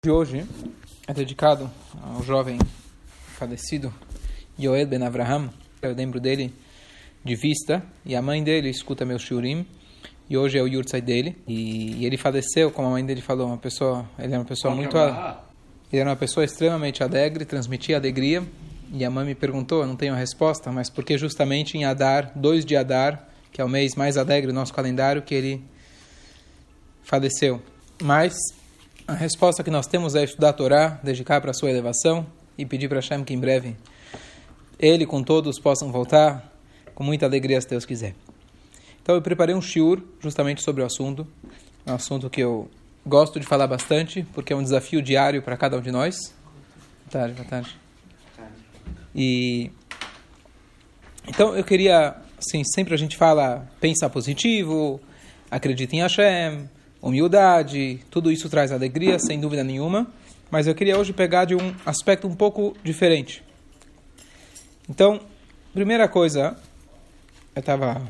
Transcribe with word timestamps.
de 0.00 0.12
hoje 0.12 0.46
é 1.08 1.12
dedicado 1.12 1.68
ao 2.04 2.22
jovem 2.22 2.56
falecido 3.36 3.92
Yoel 4.56 4.86
Ben 4.86 5.02
Avraham. 5.02 5.50
Eu 5.82 5.92
lembro 5.92 6.20
dele 6.20 6.54
de 7.24 7.34
vista 7.34 7.84
e 8.06 8.14
a 8.14 8.22
mãe 8.22 8.44
dele 8.44 8.70
escuta 8.70 9.04
meu 9.04 9.18
shurim 9.18 9.66
e 10.30 10.36
hoje 10.36 10.56
é 10.56 10.62
o 10.62 10.68
yurtzai 10.68 11.00
dele 11.00 11.36
e, 11.48 12.06
ele 12.06 12.16
faleceu, 12.16 12.70
como 12.70 12.86
a 12.86 12.90
mãe 12.92 13.04
dele 13.04 13.20
falou, 13.20 13.48
uma 13.48 13.58
pessoa, 13.58 14.08
ele 14.16 14.28
era 14.28 14.38
uma 14.38 14.44
pessoa 14.44 14.72
muito 14.72 14.96
a, 14.96 15.42
ele 15.92 16.00
era 16.00 16.10
uma 16.10 16.16
pessoa 16.16 16.44
extremamente 16.44 17.02
alegre, 17.02 17.44
transmitia 17.44 17.96
alegria 17.96 18.44
e 18.92 19.04
a 19.04 19.10
mãe 19.10 19.26
me 19.26 19.34
perguntou, 19.34 19.80
eu 19.80 19.88
não 19.88 19.96
tenho 19.96 20.14
a 20.14 20.16
resposta, 20.16 20.70
mas 20.70 20.88
porque 20.88 21.18
justamente 21.18 21.76
em 21.76 21.84
Adar, 21.84 22.30
2 22.36 22.64
de 22.64 22.76
Adar, 22.76 23.28
que 23.50 23.60
é 23.60 23.64
o 23.64 23.68
mês 23.68 23.96
mais 23.96 24.16
alegre 24.16 24.46
do 24.46 24.54
nosso 24.54 24.72
calendário, 24.72 25.22
que 25.22 25.34
ele 25.34 25.60
faleceu. 27.02 27.60
Mas 28.00 28.36
a 29.08 29.14
resposta 29.14 29.64
que 29.64 29.70
nós 29.70 29.86
temos 29.86 30.14
é 30.14 30.22
estudar 30.22 30.50
a 30.50 30.52
Torá, 30.52 31.00
dedicar 31.02 31.40
para 31.40 31.50
a 31.50 31.54
sua 31.54 31.70
elevação 31.70 32.26
e 32.58 32.66
pedir 32.66 32.88
para 32.88 32.98
Hashem 32.98 33.24
que 33.24 33.32
em 33.32 33.38
breve 33.38 33.74
ele 34.78 35.06
com 35.06 35.22
todos 35.22 35.58
possam 35.58 35.90
voltar 35.90 36.52
com 36.94 37.02
muita 37.02 37.24
alegria, 37.24 37.58
se 37.58 37.66
Deus 37.66 37.86
quiser. 37.86 38.14
Então 39.00 39.14
eu 39.14 39.22
preparei 39.22 39.54
um 39.54 39.62
shiur 39.62 40.02
justamente 40.20 40.62
sobre 40.62 40.82
o 40.82 40.84
assunto, 40.84 41.26
um 41.86 41.94
assunto 41.94 42.28
que 42.28 42.42
eu 42.42 42.70
gosto 43.06 43.40
de 43.40 43.46
falar 43.46 43.66
bastante, 43.66 44.26
porque 44.34 44.52
é 44.52 44.56
um 44.56 44.62
desafio 44.62 45.00
diário 45.00 45.40
para 45.40 45.56
cada 45.56 45.78
um 45.78 45.80
de 45.80 45.90
nós. 45.90 46.34
Boa 47.06 47.10
tarde, 47.10 47.34
boa 47.34 47.48
tarde. 47.48 47.74
E 49.14 49.70
então 51.26 51.56
eu 51.56 51.64
queria, 51.64 52.14
assim, 52.36 52.62
sempre 52.62 52.92
a 52.92 52.98
gente 52.98 53.16
fala, 53.16 53.66
pensa 53.80 54.10
positivo, 54.10 55.00
acredita 55.50 55.96
em 55.96 56.00
Hashem, 56.00 56.68
humildade, 57.00 58.00
tudo 58.10 58.30
isso 58.30 58.48
traz 58.48 58.72
alegria, 58.72 59.18
sem 59.18 59.40
dúvida 59.40 59.62
nenhuma. 59.64 60.06
Mas 60.50 60.66
eu 60.66 60.74
queria 60.74 60.98
hoje 60.98 61.12
pegar 61.12 61.44
de 61.44 61.54
um 61.54 61.74
aspecto 61.84 62.26
um 62.26 62.34
pouco 62.34 62.76
diferente. 62.82 63.42
Então, 64.88 65.20
primeira 65.74 66.08
coisa, 66.08 66.56
eu 67.54 67.60
estava 67.60 68.00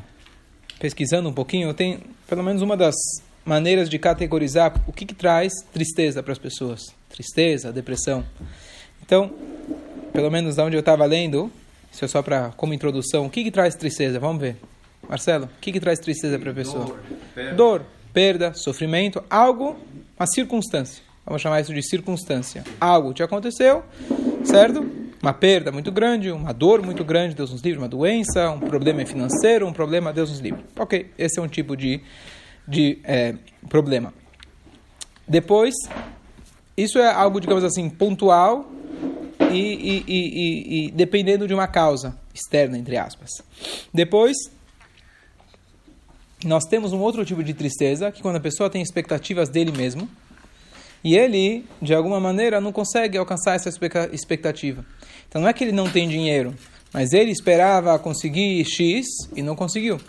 pesquisando 0.79 1.27
um 1.27 1.33
pouquinho, 1.33 1.69
eu 1.69 1.73
tenho 1.73 1.99
pelo 2.27 2.43
menos 2.43 2.61
uma 2.61 2.77
das 2.77 2.95
maneiras 3.43 3.89
de 3.89 3.99
categorizar 3.99 4.73
o 4.87 4.93
que, 4.93 5.05
que 5.05 5.13
traz 5.13 5.51
tristeza 5.73 6.23
para 6.23 6.31
as 6.31 6.39
pessoas. 6.39 6.93
Tristeza, 7.09 7.73
depressão. 7.73 8.23
Então, 9.03 9.31
pelo 10.13 10.31
menos 10.31 10.55
da 10.55 10.63
onde 10.63 10.75
eu 10.77 10.81
estava 10.81 11.05
lendo, 11.05 11.51
isso 11.91 12.05
é 12.05 12.07
só 12.07 12.21
para 12.21 12.51
como 12.55 12.73
introdução, 12.73 13.25
o 13.25 13.29
que, 13.29 13.43
que 13.43 13.51
traz 13.51 13.75
tristeza? 13.75 14.19
Vamos 14.19 14.41
ver. 14.41 14.55
Marcelo, 15.07 15.45
o 15.45 15.59
que, 15.59 15.71
que 15.71 15.79
traz 15.79 15.99
tristeza 15.99 16.37
para 16.37 16.51
a 16.51 16.53
pessoa? 16.53 16.99
Dor, 17.35 17.55
Dor 17.55 17.85
perda, 18.13 18.53
sofrimento, 18.53 19.23
algo, 19.29 19.75
uma 20.17 20.27
circunstância. 20.27 21.03
Vamos 21.25 21.41
chamar 21.41 21.61
isso 21.61 21.73
de 21.73 21.81
circunstância. 21.83 22.63
Algo 22.79 23.13
te 23.13 23.21
aconteceu, 23.21 23.83
certo? 24.43 24.83
Uma 25.21 25.33
perda 25.33 25.71
muito 25.71 25.91
grande, 25.91 26.31
uma 26.31 26.53
dor 26.53 26.81
muito 26.81 27.03
grande, 27.03 27.35
Deus 27.35 27.51
nos 27.51 27.61
livre, 27.61 27.79
uma 27.79 27.87
doença, 27.87 28.49
um 28.51 28.59
problema 28.59 29.05
financeiro, 29.05 29.67
um 29.67 29.73
problema, 29.73 30.13
Deus 30.13 30.29
nos 30.29 30.39
livre. 30.39 30.63
Ok, 30.77 31.11
esse 31.17 31.39
é 31.39 31.41
um 31.41 31.47
tipo 31.47 31.75
de, 31.75 32.01
de 32.67 32.99
é, 33.03 33.35
problema. 33.67 34.13
Depois, 35.27 35.75
isso 36.75 36.97
é 36.97 37.11
algo, 37.11 37.39
digamos 37.39 37.63
assim, 37.63 37.89
pontual 37.89 38.65
e, 39.51 39.57
e, 39.57 40.03
e, 40.07 40.87
e 40.87 40.91
dependendo 40.91 41.47
de 41.47 41.53
uma 41.53 41.67
causa 41.67 42.17
externa, 42.33 42.77
entre 42.77 42.97
aspas. 42.97 43.29
Depois, 43.93 44.35
nós 46.45 46.65
temos 46.65 46.93
um 46.93 46.99
outro 46.99 47.25
tipo 47.25 47.43
de 47.43 47.53
tristeza, 47.53 48.11
que 48.11 48.21
quando 48.21 48.37
a 48.37 48.39
pessoa 48.39 48.69
tem 48.69 48.81
expectativas 48.81 49.49
dele 49.49 49.71
mesmo, 49.71 50.07
e 51.03 51.15
ele, 51.15 51.65
de 51.81 51.93
alguma 51.93 52.19
maneira, 52.19 52.59
não 52.59 52.71
consegue 52.71 53.17
alcançar 53.17 53.55
essa 53.55 53.69
expectativa. 54.11 54.85
Então 55.27 55.41
não 55.41 55.47
é 55.47 55.53
que 55.53 55.63
ele 55.63 55.71
não 55.71 55.89
tem 55.89 56.07
dinheiro, 56.09 56.53
mas 56.93 57.13
ele 57.13 57.31
esperava 57.31 57.97
conseguir 57.99 58.63
X 58.65 59.05
e 59.35 59.41
não 59.41 59.55
conseguiu. 59.55 59.99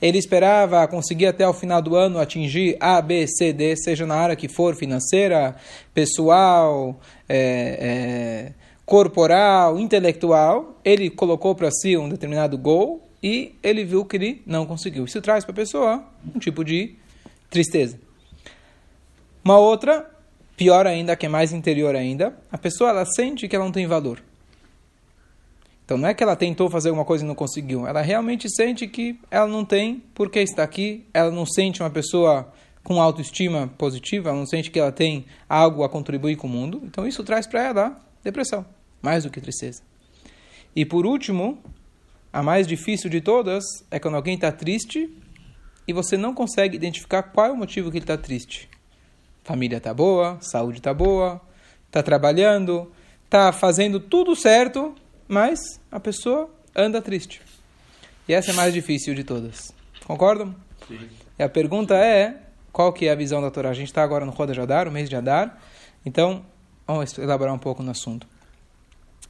Ele 0.00 0.18
esperava 0.18 0.86
conseguir 0.88 1.26
até 1.26 1.46
o 1.46 1.52
final 1.52 1.82
do 1.82 1.94
ano 1.94 2.18
atingir 2.18 2.76
A, 2.80 3.02
B, 3.02 3.26
C, 3.26 3.52
D, 3.52 3.76
seja 3.76 4.06
na 4.06 4.14
área 4.14 4.34
que 4.34 4.48
for, 4.48 4.74
financeira, 4.74 5.54
pessoal, 5.92 6.98
é, 7.28 7.36
é, 8.48 8.52
corporal, 8.86 9.78
intelectual. 9.78 10.80
Ele 10.82 11.10
colocou 11.10 11.54
para 11.54 11.70
si 11.70 11.96
um 11.98 12.08
determinado 12.08 12.56
gol 12.56 13.09
e 13.22 13.54
ele 13.62 13.84
viu 13.84 14.04
que 14.04 14.16
ele 14.16 14.42
não 14.46 14.66
conseguiu. 14.66 15.04
Isso 15.04 15.20
traz 15.20 15.44
para 15.44 15.52
a 15.52 15.56
pessoa 15.56 16.04
um 16.34 16.38
tipo 16.38 16.64
de 16.64 16.94
tristeza. 17.48 17.98
Uma 19.44 19.58
outra, 19.58 20.10
pior 20.56 20.86
ainda, 20.86 21.16
que 21.16 21.26
é 21.26 21.28
mais 21.28 21.52
interior 21.52 21.94
ainda, 21.94 22.36
a 22.50 22.58
pessoa 22.58 22.90
ela 22.90 23.04
sente 23.04 23.48
que 23.48 23.56
ela 23.56 23.64
não 23.64 23.72
tem 23.72 23.86
valor. 23.86 24.22
Então 25.84 25.98
não 25.98 26.08
é 26.08 26.14
que 26.14 26.22
ela 26.22 26.36
tentou 26.36 26.70
fazer 26.70 26.90
alguma 26.90 27.04
coisa 27.04 27.24
e 27.24 27.26
não 27.26 27.34
conseguiu, 27.34 27.84
ela 27.84 28.00
realmente 28.00 28.48
sente 28.48 28.86
que 28.86 29.18
ela 29.28 29.48
não 29.48 29.64
tem 29.64 30.00
porque 30.14 30.38
está 30.38 30.62
aqui, 30.62 31.04
ela 31.12 31.32
não 31.32 31.44
sente 31.44 31.82
uma 31.82 31.90
pessoa 31.90 32.52
com 32.84 33.00
autoestima 33.00 33.68
positiva, 33.76 34.28
ela 34.28 34.38
não 34.38 34.46
sente 34.46 34.70
que 34.70 34.78
ela 34.78 34.92
tem 34.92 35.26
algo 35.48 35.82
a 35.82 35.88
contribuir 35.88 36.36
com 36.36 36.46
o 36.46 36.50
mundo. 36.50 36.80
Então 36.84 37.08
isso 37.08 37.24
traz 37.24 37.44
para 37.44 37.64
ela 37.64 38.00
depressão, 38.22 38.64
mais 39.02 39.24
do 39.24 39.30
que 39.30 39.40
tristeza. 39.40 39.82
E 40.76 40.84
por 40.84 41.04
último, 41.04 41.58
a 42.32 42.42
mais 42.42 42.66
difícil 42.66 43.10
de 43.10 43.20
todas 43.20 43.64
é 43.90 43.98
quando 43.98 44.14
alguém 44.16 44.34
está 44.34 44.52
triste 44.52 45.10
e 45.86 45.92
você 45.92 46.16
não 46.16 46.32
consegue 46.32 46.76
identificar 46.76 47.22
qual 47.22 47.46
é 47.46 47.52
o 47.52 47.56
motivo 47.56 47.90
que 47.90 47.98
ele 47.98 48.04
está 48.04 48.16
triste. 48.16 48.68
Família 49.42 49.78
está 49.78 49.92
boa, 49.92 50.38
saúde 50.40 50.78
está 50.78 50.94
boa, 50.94 51.40
está 51.86 52.02
trabalhando, 52.02 52.90
está 53.24 53.52
fazendo 53.52 53.98
tudo 53.98 54.36
certo, 54.36 54.94
mas 55.26 55.58
a 55.90 55.98
pessoa 55.98 56.48
anda 56.74 57.02
triste. 57.02 57.42
E 58.28 58.34
essa 58.34 58.50
é 58.50 58.52
a 58.52 58.56
mais 58.56 58.72
difícil 58.72 59.14
de 59.14 59.24
todas. 59.24 59.72
Concordam? 60.06 60.54
Sim. 60.86 61.08
E 61.38 61.42
a 61.42 61.48
pergunta 61.48 61.96
é, 61.96 62.36
qual 62.72 62.92
que 62.92 63.06
é 63.06 63.12
a 63.12 63.16
visão 63.16 63.42
da 63.42 63.50
Torá? 63.50 63.70
A 63.70 63.74
gente 63.74 63.88
está 63.88 64.02
agora 64.02 64.24
no 64.24 64.30
Roda 64.30 64.52
de 64.52 64.60
Adar, 64.60 64.86
o 64.86 64.92
mês 64.92 65.08
de 65.08 65.16
Adar. 65.16 65.58
Então, 66.06 66.44
vamos 66.86 67.16
elaborar 67.18 67.54
um 67.54 67.58
pouco 67.58 67.82
no 67.82 67.90
assunto. 67.90 68.26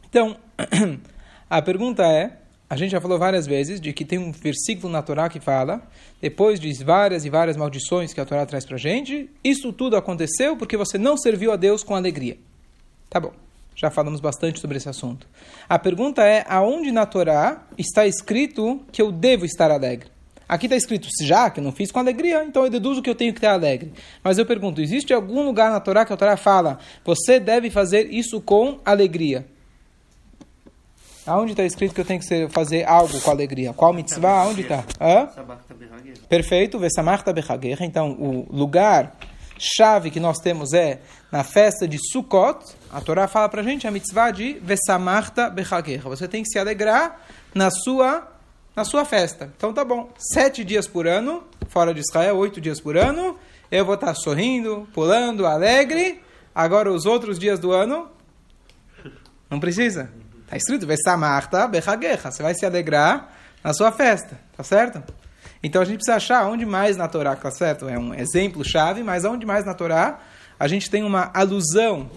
Então, 0.09 0.37
a 1.49 1.62
pergunta 1.62 2.03
é, 2.05 2.40
a 2.70 2.76
gente 2.76 2.92
já 2.92 3.00
falou 3.00 3.19
várias 3.19 3.48
vezes 3.48 3.81
de 3.81 3.92
que 3.92 4.04
tem 4.04 4.16
um 4.16 4.31
versículo 4.31 4.92
na 4.92 5.03
Torá 5.03 5.28
que 5.28 5.41
fala, 5.41 5.82
depois 6.22 6.60
de 6.60 6.72
várias 6.84 7.25
e 7.25 7.31
várias 7.31 7.56
maldições 7.56 8.12
que 8.12 8.20
a 8.20 8.25
Torá 8.25 8.47
traz 8.47 8.64
para 8.64 8.76
gente, 8.76 9.28
isso 9.42 9.72
tudo 9.72 9.97
aconteceu 9.97 10.56
porque 10.56 10.76
você 10.76 10.97
não 10.97 11.16
serviu 11.16 11.50
a 11.50 11.56
Deus 11.56 11.82
com 11.82 11.97
alegria. 11.97 12.38
Tá 13.10 13.19
bom, 13.19 13.32
já 13.75 13.91
falamos 13.91 14.20
bastante 14.20 14.60
sobre 14.60 14.76
esse 14.76 14.88
assunto. 14.88 15.26
A 15.69 15.80
pergunta 15.80 16.22
é, 16.22 16.44
aonde 16.48 16.92
na 16.92 17.04
Torá 17.06 17.66
está 17.76 18.06
escrito 18.06 18.80
que 18.92 19.03
eu 19.03 19.10
devo 19.10 19.44
estar 19.44 19.69
alegre? 19.72 20.09
Aqui 20.48 20.66
está 20.66 20.76
escrito, 20.76 21.09
já 21.22 21.50
que 21.50 21.59
eu 21.59 21.64
não 21.64 21.72
fiz 21.72 21.91
com 21.91 21.98
alegria, 21.98 22.44
então 22.44 22.64
eu 22.64 22.70
deduzo 22.70 23.03
que 23.03 23.10
eu 23.10 23.16
tenho 23.16 23.32
que 23.32 23.38
estar 23.38 23.53
alegre. 23.53 23.92
Mas 24.22 24.38
eu 24.38 24.47
pergunto, 24.47 24.80
existe 24.80 25.12
algum 25.12 25.44
lugar 25.44 25.72
na 25.72 25.80
Torá 25.80 26.04
que 26.04 26.12
a 26.12 26.16
Torá 26.16 26.36
fala, 26.36 26.78
você 27.04 27.41
deve 27.41 27.69
fazer 27.69 28.12
isso 28.12 28.41
com 28.41 28.78
alegria? 28.84 29.44
Aonde 31.30 31.52
está 31.52 31.62
escrito 31.62 31.94
que 31.94 32.00
eu 32.00 32.04
tenho 32.04 32.18
que 32.18 32.48
fazer 32.48 32.84
algo 32.88 33.20
com 33.20 33.30
alegria? 33.30 33.72
Qual 33.72 33.92
mitzvah? 33.92 34.42
Aonde 34.42 34.62
está? 34.62 34.82
Perfeito. 36.28 36.76
Vesamarta 36.76 37.32
bechaguerra. 37.32 37.86
Então, 37.86 38.10
o 38.18 38.48
lugar 38.50 39.16
chave 39.56 40.10
que 40.10 40.18
nós 40.18 40.38
temos 40.38 40.72
é 40.72 41.00
na 41.30 41.44
festa 41.44 41.86
de 41.86 41.98
Sukkot. 42.10 42.74
A 42.92 43.00
Torá 43.00 43.28
fala 43.28 43.48
para 43.48 43.60
a 43.60 43.64
gente 43.64 43.86
a 43.86 43.92
mitzvah 43.92 44.32
de 44.32 44.54
Vesamarta 44.54 45.48
bechaguerra. 45.48 46.10
Você 46.10 46.26
tem 46.26 46.42
que 46.42 46.48
se 46.48 46.58
alegrar 46.58 47.20
na 47.54 47.70
sua 47.70 48.26
na 48.74 48.84
sua 48.84 49.04
festa. 49.04 49.52
Então, 49.56 49.72
tá 49.72 49.84
bom. 49.84 50.10
Sete 50.32 50.64
dias 50.64 50.88
por 50.88 51.06
ano, 51.06 51.44
fora 51.68 51.94
de 51.94 52.00
Israel, 52.00 52.38
oito 52.38 52.60
dias 52.60 52.80
por 52.80 52.97
ano. 52.97 53.38
Eu 53.70 53.84
vou 53.84 53.94
estar 53.94 54.14
sorrindo, 54.14 54.88
pulando, 54.92 55.47
alegre. 55.47 56.20
Agora, 56.52 56.91
os 56.91 57.06
outros 57.06 57.38
dias 57.38 57.60
do 57.60 57.70
ano, 57.70 58.08
não 59.48 59.60
precisa. 59.60 60.10
Está 60.50 60.56
escrito. 60.56 60.84
Você 60.84 62.42
vai 62.42 62.54
se 62.54 62.66
alegrar 62.66 63.30
na 63.62 63.72
sua 63.72 63.92
festa, 63.92 64.36
tá 64.56 64.64
certo? 64.64 65.00
Então 65.62 65.80
a 65.80 65.84
gente 65.84 65.98
precisa 65.98 66.16
achar 66.16 66.44
onde 66.48 66.66
mais 66.66 66.97
na 66.97 67.06
Torá, 67.06 67.36
tá 67.36 67.52
certo? 67.52 67.88
É 67.88 67.97
um 67.97 68.12
exemplo 68.12 68.64
chave, 68.64 69.04
mas 69.04 69.24
onde 69.24 69.47
mais 69.47 69.64
na 69.64 69.74
Torá 69.74 70.18
a 70.58 70.66
gente 70.66 70.91
tem 70.91 71.04
uma 71.04 71.30
alusão, 71.32 72.10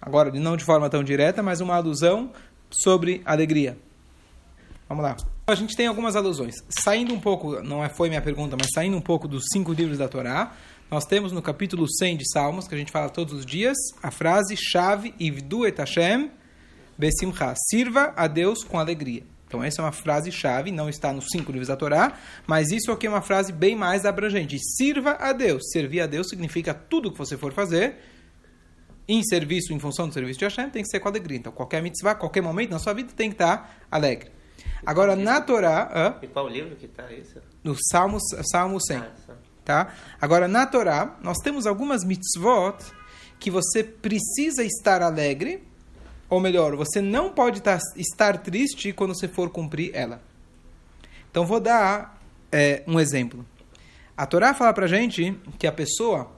agora 0.00 0.30
não 0.32 0.56
de 0.56 0.64
forma 0.64 0.88
tão 0.88 1.04
direta, 1.04 1.42
mas 1.42 1.60
uma 1.60 1.74
alusão 1.74 2.32
sobre 2.70 3.20
alegria. 3.24 3.76
Vamos 4.88 5.04
lá. 5.04 5.16
A 5.46 5.54
gente 5.54 5.76
tem 5.76 5.86
algumas 5.86 6.16
alusões. 6.16 6.54
Saindo 6.82 7.12
um 7.12 7.20
pouco, 7.20 7.62
não 7.62 7.84
é, 7.84 7.90
foi 7.90 8.08
minha 8.08 8.22
pergunta, 8.22 8.56
mas 8.58 8.68
saindo 8.74 8.96
um 8.96 9.00
pouco 9.00 9.28
dos 9.28 9.44
cinco 9.52 9.72
livros 9.72 9.98
da 9.98 10.08
Torá, 10.08 10.52
nós 10.90 11.04
temos 11.04 11.32
no 11.32 11.42
capítulo 11.42 11.86
100 11.86 12.16
de 12.16 12.32
Salmos, 12.32 12.66
que 12.66 12.74
a 12.74 12.78
gente 12.78 12.90
fala 12.90 13.10
todos 13.10 13.34
os 13.34 13.44
dias, 13.44 13.76
a 14.02 14.10
frase 14.10 14.56
chave 14.56 15.14
Ivdu 15.18 15.66
et 15.66 15.78
Hashem 15.78 16.30
Besimcha, 16.98 17.54
sirva 17.56 18.12
a 18.16 18.26
Deus 18.26 18.64
com 18.64 18.78
alegria. 18.78 19.22
Então 19.46 19.62
essa 19.62 19.80
é 19.80 19.84
uma 19.84 19.92
frase 19.92 20.32
chave, 20.32 20.72
não 20.72 20.88
está 20.88 21.12
nos 21.12 21.26
cinco 21.30 21.52
livros 21.52 21.68
da 21.68 21.76
Torá, 21.76 22.18
mas 22.46 22.70
isso 22.70 22.90
aqui 22.90 23.06
é 23.06 23.10
uma 23.10 23.22
frase 23.22 23.52
bem 23.52 23.76
mais 23.76 24.04
abrangente. 24.04 24.58
Sirva 24.58 25.12
a 25.20 25.32
Deus. 25.32 25.70
Servir 25.70 26.00
a 26.00 26.06
Deus 26.06 26.28
significa 26.28 26.74
tudo 26.74 27.12
que 27.12 27.18
você 27.18 27.36
for 27.36 27.52
fazer, 27.52 27.96
em 29.06 29.22
serviço, 29.22 29.72
em 29.72 29.78
função 29.78 30.08
do 30.08 30.14
serviço 30.14 30.38
de 30.38 30.44
Hashem, 30.46 30.70
tem 30.70 30.82
que 30.82 30.88
ser 30.88 30.98
com 30.98 31.08
alegria. 31.08 31.38
Então, 31.38 31.52
qualquer 31.52 31.82
mitzvah, 31.82 32.14
qualquer 32.14 32.40
momento 32.40 32.70
na 32.70 32.78
sua 32.78 32.94
vida 32.94 33.12
tem 33.14 33.28
que 33.28 33.34
estar 33.34 33.86
alegre. 33.90 34.30
Agora, 34.84 35.14
na 35.14 35.40
Torá... 35.40 35.90
Hã? 35.94 36.18
E 36.22 36.26
qual 36.26 36.48
livro 36.48 36.74
que 36.76 36.86
está 36.86 37.12
isso? 37.12 37.38
No 37.62 37.76
Salmo, 37.90 38.18
Salmo 38.50 38.80
100. 38.80 38.96
Ah. 38.96 39.10
Tá? 39.64 39.94
Agora, 40.20 40.48
na 40.48 40.66
Torá, 40.66 41.18
nós 41.22 41.38
temos 41.38 41.66
algumas 41.66 42.04
mitzvot 42.04 42.76
que 43.38 43.50
você 43.50 43.82
precisa 43.82 44.62
estar 44.64 45.02
alegre, 45.02 45.62
ou 46.28 46.40
melhor, 46.40 46.74
você 46.76 47.00
não 47.00 47.30
pode 47.30 47.62
estar 47.96 48.38
triste 48.38 48.92
quando 48.92 49.14
você 49.14 49.28
for 49.28 49.50
cumprir 49.50 49.90
ela. 49.94 50.22
Então, 51.30 51.44
vou 51.44 51.60
dar 51.60 52.20
é, 52.50 52.82
um 52.86 53.00
exemplo. 53.00 53.44
A 54.16 54.26
Torá 54.26 54.54
fala 54.54 54.72
pra 54.72 54.86
gente 54.86 55.36
que 55.58 55.66
a 55.66 55.72
pessoa, 55.72 56.30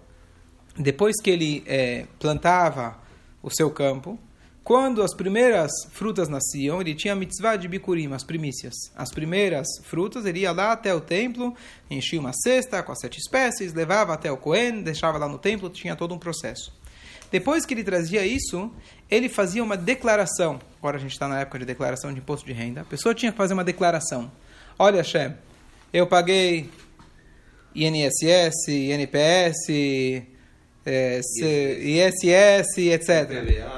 depois 0.76 1.20
que 1.20 1.30
ele 1.30 1.62
é, 1.66 2.06
plantava 2.18 2.98
o 3.42 3.50
seu 3.50 3.70
campo, 3.70 4.18
quando 4.66 5.00
as 5.00 5.14
primeiras 5.14 5.70
frutas 5.92 6.28
nasciam, 6.28 6.80
ele 6.80 6.92
tinha 6.92 7.12
a 7.12 7.16
mitzvah 7.16 7.54
de 7.54 7.68
bikurim, 7.68 8.12
as 8.12 8.24
primícias. 8.24 8.74
As 8.96 9.12
primeiras 9.12 9.68
frutas, 9.84 10.26
ele 10.26 10.40
ia 10.40 10.50
lá 10.50 10.72
até 10.72 10.92
o 10.92 11.00
templo, 11.00 11.54
enchia 11.88 12.18
uma 12.18 12.32
cesta 12.32 12.82
com 12.82 12.90
as 12.90 12.98
sete 12.98 13.20
espécies, 13.20 13.72
levava 13.72 14.12
até 14.12 14.32
o 14.32 14.36
Cohen, 14.36 14.82
deixava 14.82 15.18
lá 15.18 15.28
no 15.28 15.38
templo, 15.38 15.70
tinha 15.70 15.94
todo 15.94 16.12
um 16.12 16.18
processo. 16.18 16.74
Depois 17.30 17.66
que 17.66 17.74
ele 17.74 17.84
trazia 17.84 18.24
isso, 18.24 18.70
ele 19.10 19.28
fazia 19.28 19.62
uma 19.62 19.76
declaração. 19.76 20.58
Agora 20.78 20.96
a 20.96 21.00
gente 21.00 21.12
está 21.12 21.26
na 21.28 21.40
época 21.40 21.58
de 21.58 21.64
declaração 21.64 22.12
de 22.12 22.20
imposto 22.20 22.46
de 22.46 22.52
renda. 22.52 22.82
A 22.82 22.84
pessoa 22.84 23.14
tinha 23.14 23.32
que 23.32 23.38
fazer 23.38 23.54
uma 23.54 23.64
declaração. 23.64 24.30
Olha, 24.78 25.02
Shem, 25.02 25.34
eu 25.92 26.06
paguei 26.06 26.70
INSS, 27.74 28.68
INPS, 28.68 29.68
é, 30.86 31.20
ISS, 31.80 32.78
etc. 32.78 33.28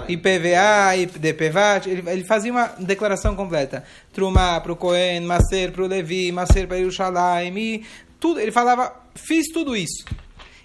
IPVA, 0.09 0.97
IPDPVAT, 0.97 1.89
ele, 1.89 2.11
ele 2.11 2.25
fazia 2.25 2.53
uma 2.53 2.67
declaração 2.79 3.35
completa. 3.35 3.83
Trumá 4.13 4.61
para 4.61 4.73
o 4.73 4.77
Cohen, 4.77 5.23
Maser 5.23 5.73
para 5.73 5.83
o 5.83 5.87
Levi, 5.87 6.31
Maser 6.31 6.69
para 6.69 6.77
Yerushalayim, 6.77 7.57
e 7.57 7.85
tudo. 8.21 8.39
Ele 8.39 8.53
falava, 8.53 8.95
fiz 9.15 9.49
tudo 9.49 9.75
isso. 9.75 10.05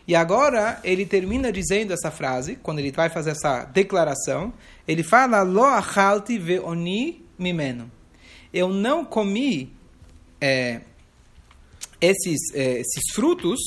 E 0.08 0.16
agora 0.16 0.80
ele 0.84 1.06
termina 1.06 1.52
dizendo 1.52 1.94
essa 1.94 2.12
frase, 2.12 2.58
quando 2.58 2.80
ele 2.80 2.92
vai 2.92 3.10
fazer 3.10 3.32
essa 3.32 3.64
declaração, 3.66 4.54
ele 4.88 5.04
fala, 5.04 5.44
Lo 5.44 5.64
achalti 5.64 6.38
ve'oni 6.38 7.24
mimeno. 7.40 7.90
Eu 8.54 8.70
não 8.70 9.06
comi 9.06 9.72
é, 10.42 10.82
esses, 12.02 12.54
é, 12.54 12.82
esses 12.82 13.14
frutos 13.14 13.60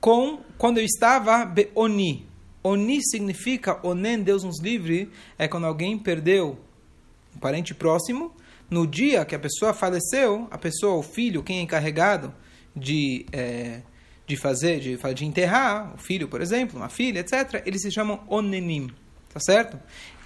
com 0.00 0.40
quando 0.56 0.78
eu 0.78 0.84
estava 0.84 1.44
beoni. 1.44 2.26
Oni 2.62 3.02
significa 3.02 3.80
onen, 3.82 4.22
Deus 4.22 4.44
nos 4.44 4.60
livre, 4.60 5.10
é 5.38 5.48
quando 5.48 5.66
alguém 5.66 5.98
perdeu 5.98 6.58
um 7.34 7.38
parente 7.38 7.74
próximo. 7.74 8.32
No 8.68 8.86
dia 8.86 9.24
que 9.24 9.34
a 9.34 9.38
pessoa 9.38 9.74
faleceu, 9.74 10.46
a 10.50 10.56
pessoa, 10.56 10.96
o 10.96 11.02
filho, 11.02 11.42
quem 11.42 11.58
é 11.58 11.62
encarregado 11.62 12.32
de, 12.74 13.26
é, 13.32 13.82
de 14.26 14.36
fazer, 14.36 14.80
de, 14.80 14.96
de 14.96 15.24
enterrar, 15.24 15.94
o 15.94 15.98
filho, 15.98 16.28
por 16.28 16.40
exemplo, 16.40 16.78
uma 16.78 16.88
filha, 16.88 17.20
etc., 17.20 17.62
eles 17.66 17.82
se 17.82 17.90
chamam 17.90 18.22
onenim, 18.28 18.90
tá 19.32 19.40
certo? 19.40 19.78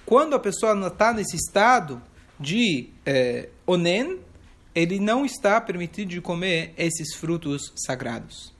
Quando 0.05 0.35
a 0.35 0.39
pessoa 0.39 0.75
está 0.87 1.11
nesse 1.13 1.35
estado 1.35 2.01
de 2.39 2.89
é, 3.05 3.49
onen, 3.65 4.19
ele 4.75 4.99
não 4.99 5.25
está 5.25 5.59
permitido 5.59 6.09
de 6.09 6.21
comer 6.21 6.73
esses 6.77 7.15
frutos 7.15 7.73
sagrados. 7.75 8.53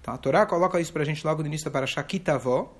Então 0.00 0.14
a 0.14 0.16
Torá 0.18 0.46
coloca 0.46 0.80
isso 0.80 0.92
para 0.92 1.02
a 1.02 1.04
gente 1.04 1.26
logo 1.26 1.42
no 1.42 1.48
início 1.48 1.66
da 1.66 1.70
Parashá 1.70 2.02
Kitavó. 2.02 2.74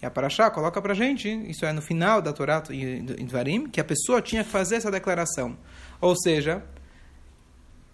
E 0.00 0.06
a 0.06 0.10
Parashá 0.10 0.48
coloca 0.48 0.80
para 0.80 0.92
a 0.92 0.94
gente, 0.94 1.28
isso 1.50 1.66
é 1.66 1.72
no 1.72 1.82
final 1.82 2.22
da 2.22 2.32
Torá 2.32 2.62
em 2.70 3.02
Dvarim, 3.24 3.66
que 3.68 3.80
a 3.80 3.84
pessoa 3.84 4.22
tinha 4.22 4.44
que 4.44 4.50
fazer 4.50 4.76
essa 4.76 4.90
declaração. 4.90 5.58
Ou 6.00 6.14
seja, 6.14 6.62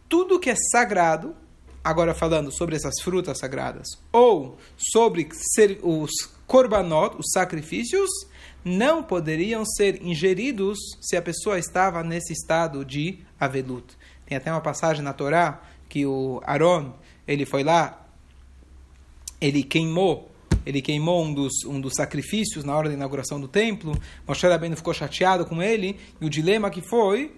tudo 0.06 0.38
que 0.38 0.50
é 0.50 0.54
sagrado, 0.70 1.34
agora 1.84 2.14
falando 2.14 2.50
sobre 2.50 2.74
essas 2.74 2.94
frutas 3.02 3.38
sagradas, 3.38 3.86
ou 4.10 4.56
sobre 4.76 5.28
os 5.82 6.10
korbanot, 6.46 7.16
os 7.18 7.26
sacrifícios, 7.32 8.08
não 8.64 9.02
poderiam 9.02 9.64
ser 9.64 10.02
ingeridos 10.02 10.78
se 11.00 11.16
a 11.16 11.22
pessoa 11.22 11.58
estava 11.58 12.02
nesse 12.02 12.32
estado 12.32 12.84
de 12.84 13.18
avelut. 13.38 13.84
Tem 14.24 14.38
até 14.38 14.50
uma 14.50 14.62
passagem 14.62 15.04
na 15.04 15.12
Torá 15.12 15.62
que 15.88 16.06
o 16.06 16.40
Aaron, 16.44 16.94
ele 17.28 17.44
foi 17.44 17.62
lá 17.62 18.00
ele 19.40 19.62
queimou 19.62 20.34
ele 20.66 20.80
queimou 20.80 21.22
um 21.22 21.34
dos, 21.34 21.64
um 21.66 21.78
dos 21.80 21.92
sacrifícios 21.94 22.64
na 22.64 22.74
hora 22.74 22.88
da 22.88 22.94
inauguração 22.94 23.38
do 23.38 23.46
templo. 23.46 23.94
Moshe 24.26 24.46
Rabbeinu 24.46 24.76
ficou 24.76 24.94
chateado 24.94 25.44
com 25.44 25.62
ele. 25.62 25.98
E 26.20 26.24
o 26.24 26.30
dilema 26.30 26.70
que 26.70 26.80
foi 26.80 27.32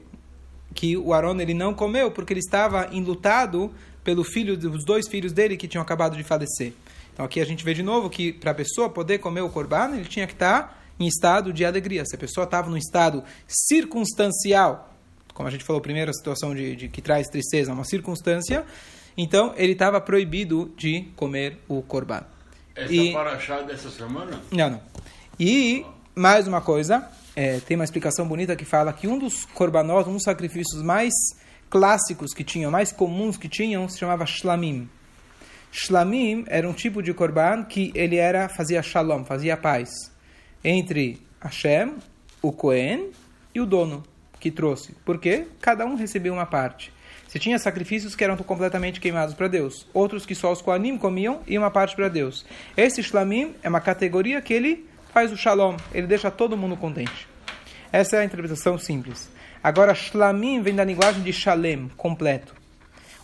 que 0.73 0.97
o 0.97 1.13
Aaron 1.13 1.41
ele 1.41 1.55
não 1.55 1.75
comeu 1.75 2.11
porque 2.11 2.33
ele 2.33 2.41
estava 2.41 2.89
enlutado 2.93 3.73
pelo 4.07 4.23
filho 4.23 4.57
dos 4.57 4.85
dois 4.85 5.09
filhos 5.09 5.33
dele 5.33 5.57
que 5.57 5.67
tinham 5.67 5.83
acabado 5.83 6.17
de 6.17 6.23
falecer. 6.23 6.73
Então 7.13 7.27
aqui 7.27 7.41
a 7.41 7.45
gente 7.45 7.65
vê 7.65 7.75
de 7.75 7.83
novo 7.83 8.09
que 8.09 8.33
para 8.33 8.53
a 8.53 8.55
pessoa 8.55 8.89
poder 8.89 9.19
comer 9.19 9.41
o 9.41 9.51
corban, 9.51 9.91
ele 9.97 10.05
tinha 10.05 10.29
que 10.29 10.33
estar 10.33 10.81
em 10.99 11.09
estado 11.09 11.53
de 11.53 11.65
alegria. 11.65 12.05
Se 12.07 12.15
a 12.15 12.19
pessoa 12.19 12.45
estava 12.45 12.71
num 12.71 12.77
estado 12.77 13.25
circunstancial, 13.49 14.95
como 15.35 15.49
a 15.49 15.51
gente 15.51 15.65
falou, 15.65 15.83
primeiro 15.83 16.09
a 16.11 16.15
situação 16.15 16.55
de, 16.55 16.77
de 16.77 16.89
que 16.89 17.03
traz 17.03 17.27
tristeza, 17.27 17.73
uma 17.73 17.83
circunstância, 17.85 18.65
então 19.17 19.53
ele 19.57 19.73
estava 19.73 20.01
proibido 20.01 20.73
de 20.77 21.09
comer 21.17 21.59
o 21.69 21.83
corban. 21.83 22.23
Essa 22.77 22.93
E- 22.93 23.13
paraxá 23.13 23.63
dessa 23.63 23.91
semana? 23.91 24.41
Não, 24.53 24.71
não. 24.71 24.81
E 25.41 25.85
mais 26.15 26.47
uma 26.47 26.61
coisa, 26.61 27.09
é, 27.35 27.59
tem 27.59 27.77
uma 27.77 27.85
explicação 27.85 28.29
bonita 28.29 28.55
que 28.55 28.65
fala 28.65 28.93
que 28.93 29.09
um 29.09 29.19
dos 29.19 29.45
korbanot, 29.47 30.09
um 30.09 30.13
dos 30.15 30.23
sacrifícios 30.23 30.81
mais 30.81 31.13
clássicos 31.71 32.33
que 32.33 32.45
tinham, 32.45 32.71
mais 32.71 32.93
comuns 32.93 33.37
que 33.37 33.49
tinham, 33.49 33.89
se 33.89 33.99
chamava 33.99 34.25
shlamim. 34.27 34.89
Shlamim 35.71 36.45
era 36.49 36.69
um 36.69 36.73
tipo 36.73 37.03
de 37.03 37.13
korban 37.13 37.65
que 37.65 37.93
ele 37.95 38.17
era 38.17 38.49
fazia 38.49 38.83
shalom, 38.83 39.25
fazia 39.25 39.57
paz 39.57 39.91
entre 40.65 41.21
Hashem, 41.41 41.95
o 42.41 42.51
Cohen 42.51 43.11
e 43.55 43.61
o 43.61 43.67
dono 43.67 44.03
que 44.41 44.51
trouxe. 44.51 44.95
Porque 45.05 45.47
cada 45.61 45.85
um 45.85 45.95
recebeu 45.95 46.33
uma 46.33 46.47
parte. 46.47 46.93
Você 47.27 47.39
tinha 47.39 47.59
sacrifícios 47.59 48.15
que 48.15 48.25
eram 48.25 48.37
completamente 48.37 49.01
queimados 49.01 49.35
para 49.35 49.49
Deus, 49.49 49.87
outros 49.93 50.25
que 50.25 50.35
só 50.35 50.53
os 50.53 50.63
Koanim 50.63 50.97
comiam 50.97 51.41
e 51.47 51.59
uma 51.59 51.71
parte 51.71 51.95
para 51.95 52.09
Deus. 52.09 52.47
Esse 52.77 53.03
Shlamim 53.03 53.55
é 53.63 53.69
uma 53.69 53.81
categoria 53.81 54.41
que 54.41 54.55
ele 54.55 54.89
faz 55.13 55.33
o 55.33 55.37
Shalom, 55.37 55.77
ele 55.93 56.07
deixa 56.07 56.31
todo 56.31 56.57
mundo 56.57 56.77
contente. 56.77 57.29
Essa 57.93 58.17
é 58.17 58.21
a 58.21 58.25
interpretação 58.25 58.79
simples. 58.79 59.29
Agora, 59.67 59.97
Shlamim 59.97 60.63
vem 60.63 60.77
da 60.77 60.85
linguagem 60.85 61.25
de 61.25 61.33
Shalem, 61.33 61.91
completo. 61.97 62.55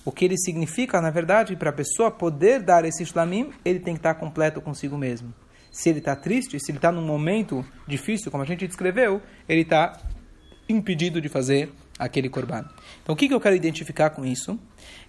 O 0.05 0.11
que 0.11 0.25
ele 0.25 0.37
significa, 0.37 1.01
na 1.01 1.09
verdade, 1.09 1.55
para 1.55 1.71
a 1.71 1.73
pessoa 1.73 2.11
poder 2.11 2.61
dar 2.61 2.85
esse 2.85 3.05
Shlamim, 3.05 3.53
ele 3.65 3.79
tem 3.79 3.95
que 3.95 4.01
estar 4.01 4.15
completo 4.15 4.61
consigo 4.61 4.99
mesmo. 4.99 5.33
Se 5.71 5.89
ele 5.89 6.01
está 6.01 6.17
triste, 6.17 6.59
se 6.59 6.73
ele 6.73 6.79
está 6.79 6.91
num 6.91 7.07
momento 7.07 7.65
difícil, 7.87 8.29
como 8.29 8.43
a 8.43 8.47
gente 8.47 8.67
descreveu, 8.67 9.23
ele 9.49 9.61
está 9.61 9.97
impedido 10.69 11.21
de 11.21 11.29
fazer 11.29 11.73
aquele 11.97 12.29
corban. 12.29 12.69
Então, 13.01 13.13
o 13.13 13.17
que, 13.17 13.29
que 13.29 13.35
eu 13.35 13.41
quero 13.41 13.55
identificar 13.55 14.11
com 14.11 14.25
isso? 14.25 14.59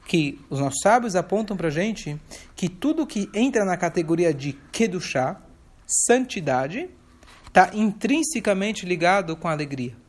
Que 0.05 0.39
os 0.51 0.59
nossos 0.59 0.81
sábios 0.83 1.15
apontam 1.15 1.57
para 1.57 1.69
a 1.69 1.71
gente 1.71 2.15
que 2.55 2.69
tudo 2.69 3.07
que 3.07 3.27
entra 3.33 3.65
na 3.65 3.75
categoria 3.75 4.31
de 4.31 4.53
Kedushá, 4.71 5.41
santidade, 5.87 6.91
está 7.47 7.71
intrinsecamente 7.73 8.85
ligado 8.85 9.35
com 9.35 9.47
a 9.47 9.51
alegria. 9.51 10.02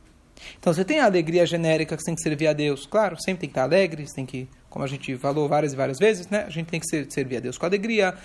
Então, 0.59 0.73
você 0.73 0.83
tem 0.85 0.99
a 0.99 1.05
alegria 1.05 1.45
genérica 1.45 1.95
que 1.95 2.01
você 2.01 2.07
tem 2.07 2.15
que 2.15 2.21
servir 2.21 2.47
a 2.47 2.53
Deus. 2.53 2.85
Claro, 2.85 3.15
sempre 3.19 3.41
tem 3.41 3.49
que 3.49 3.53
estar 3.53 3.63
alegre, 3.63 4.05
tem 4.13 4.25
que, 4.25 4.47
como 4.69 4.83
a 4.83 4.87
gente 4.87 5.15
falou 5.17 5.47
várias 5.47 5.73
e 5.73 5.75
várias 5.75 5.97
vezes, 5.99 6.27
né? 6.27 6.45
a 6.47 6.49
gente 6.49 6.67
tem 6.67 6.79
que 6.79 6.87
ser- 6.87 7.07
servir 7.09 7.37
a 7.37 7.39
Deus 7.39 7.57
com 7.57 7.65
alegria, 7.65 8.15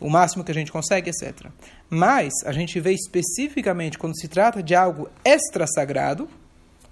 o 0.00 0.10
máximo 0.10 0.44
que 0.44 0.50
a 0.50 0.54
gente 0.54 0.70
consegue, 0.72 1.10
etc. 1.10 1.46
Mas 1.88 2.32
a 2.44 2.52
gente 2.52 2.78
vê 2.80 2.92
especificamente 2.92 3.98
quando 3.98 4.18
se 4.18 4.28
trata 4.28 4.62
de 4.62 4.74
algo 4.74 5.08
extra 5.24 5.66
sagrado, 5.66 6.28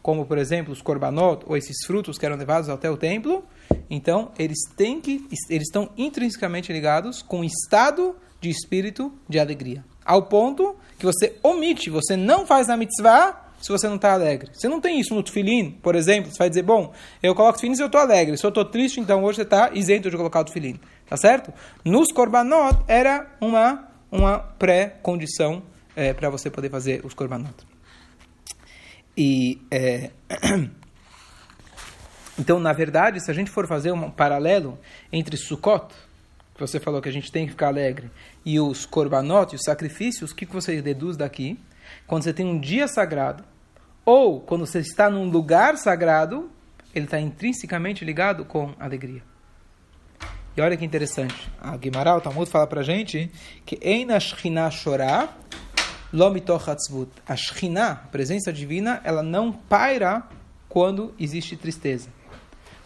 como 0.00 0.26
por 0.26 0.38
exemplo 0.38 0.72
os 0.72 0.82
korbanot 0.82 1.44
ou 1.46 1.56
esses 1.56 1.84
frutos 1.86 2.18
que 2.18 2.26
eram 2.26 2.36
levados 2.36 2.68
até 2.68 2.90
o 2.90 2.96
templo, 2.96 3.44
então 3.88 4.32
eles 4.38 4.58
têm 4.76 5.00
que 5.00 5.26
eles 5.48 5.66
estão 5.68 5.90
intrinsecamente 5.96 6.72
ligados 6.72 7.22
com 7.22 7.40
o 7.40 7.44
estado 7.44 8.16
de 8.40 8.50
espírito 8.50 9.12
de 9.28 9.38
alegria, 9.38 9.84
ao 10.04 10.22
ponto 10.22 10.74
que 10.98 11.06
você 11.06 11.36
omite, 11.42 11.88
você 11.90 12.16
não 12.16 12.46
faz 12.46 12.68
a 12.68 12.76
mitzvah 12.76 13.51
se 13.62 13.70
você 13.70 13.88
não 13.88 13.96
está 13.96 14.12
alegre. 14.12 14.50
Você 14.52 14.68
não 14.68 14.80
tem 14.80 15.00
isso 15.00 15.14
no 15.14 15.22
tefilim, 15.22 15.70
por 15.70 15.94
exemplo, 15.94 16.30
você 16.30 16.38
vai 16.38 16.50
dizer, 16.50 16.62
bom, 16.62 16.92
eu 17.22 17.34
coloco 17.34 17.54
tefilim 17.54 17.74
se 17.74 17.82
eu 17.82 17.86
estou 17.86 18.00
alegre, 18.00 18.36
se 18.36 18.44
eu 18.44 18.48
estou 18.48 18.64
triste, 18.64 19.00
então 19.00 19.24
hoje 19.24 19.36
você 19.36 19.42
está 19.42 19.70
isento 19.72 20.10
de 20.10 20.16
colocar 20.16 20.40
o 20.40 20.44
tefilim, 20.44 20.78
tá 21.08 21.16
certo? 21.16 21.50
Nos 21.84 22.12
korbanot 22.12 22.78
era 22.86 23.26
uma 23.40 23.88
uma 24.12 24.38
pré-condição 24.38 25.62
é, 25.96 26.12
para 26.12 26.28
você 26.28 26.50
poder 26.50 26.68
fazer 26.68 27.04
os 27.04 27.14
korbanot. 27.14 27.54
E 29.16 29.58
é, 29.70 30.10
então, 32.38 32.60
na 32.60 32.74
verdade, 32.74 33.24
se 33.24 33.30
a 33.30 33.34
gente 33.34 33.50
for 33.50 33.66
fazer 33.66 33.90
um 33.90 34.10
paralelo 34.10 34.78
entre 35.10 35.38
Sukkot, 35.38 35.94
você 36.58 36.78
falou 36.78 37.00
que 37.00 37.08
a 37.08 37.12
gente 37.12 37.32
tem 37.32 37.46
que 37.46 37.52
ficar 37.52 37.68
alegre, 37.68 38.10
e 38.44 38.60
os 38.60 38.84
korbanot, 38.84 39.56
os 39.56 39.62
sacrifícios, 39.62 40.30
o 40.30 40.36
que 40.36 40.44
você 40.44 40.80
deduz 40.82 41.16
daqui? 41.16 41.58
Quando 42.06 42.22
você 42.22 42.32
tem 42.32 42.46
um 42.46 42.60
dia 42.60 42.86
sagrado, 42.86 43.42
ou 44.04 44.40
quando 44.40 44.66
você 44.66 44.80
está 44.80 45.08
num 45.08 45.28
lugar 45.30 45.76
sagrado, 45.76 46.50
ele 46.94 47.06
está 47.06 47.20
intrinsecamente 47.20 48.04
ligado 48.04 48.44
com 48.44 48.74
alegria. 48.78 49.22
E 50.56 50.60
olha 50.60 50.76
que 50.76 50.84
interessante. 50.84 51.50
A 51.60 51.76
Guimarães, 51.76 52.18
o 52.18 52.20
Talmud, 52.20 52.50
fala 52.50 52.66
para 52.66 52.80
a 52.80 52.84
gente 52.84 53.30
que 53.64 53.78
Eina 53.80 54.20
Shechina 54.20 54.70
Shorah 54.70 55.30
Lomitochatzvut. 56.12 57.10
A 57.26 57.34
Shechina, 57.34 57.92
a 57.92 57.94
presença 57.94 58.52
divina, 58.52 59.00
ela 59.02 59.22
não 59.22 59.50
paira 59.50 60.22
quando 60.68 61.14
existe 61.18 61.56
tristeza. 61.56 62.10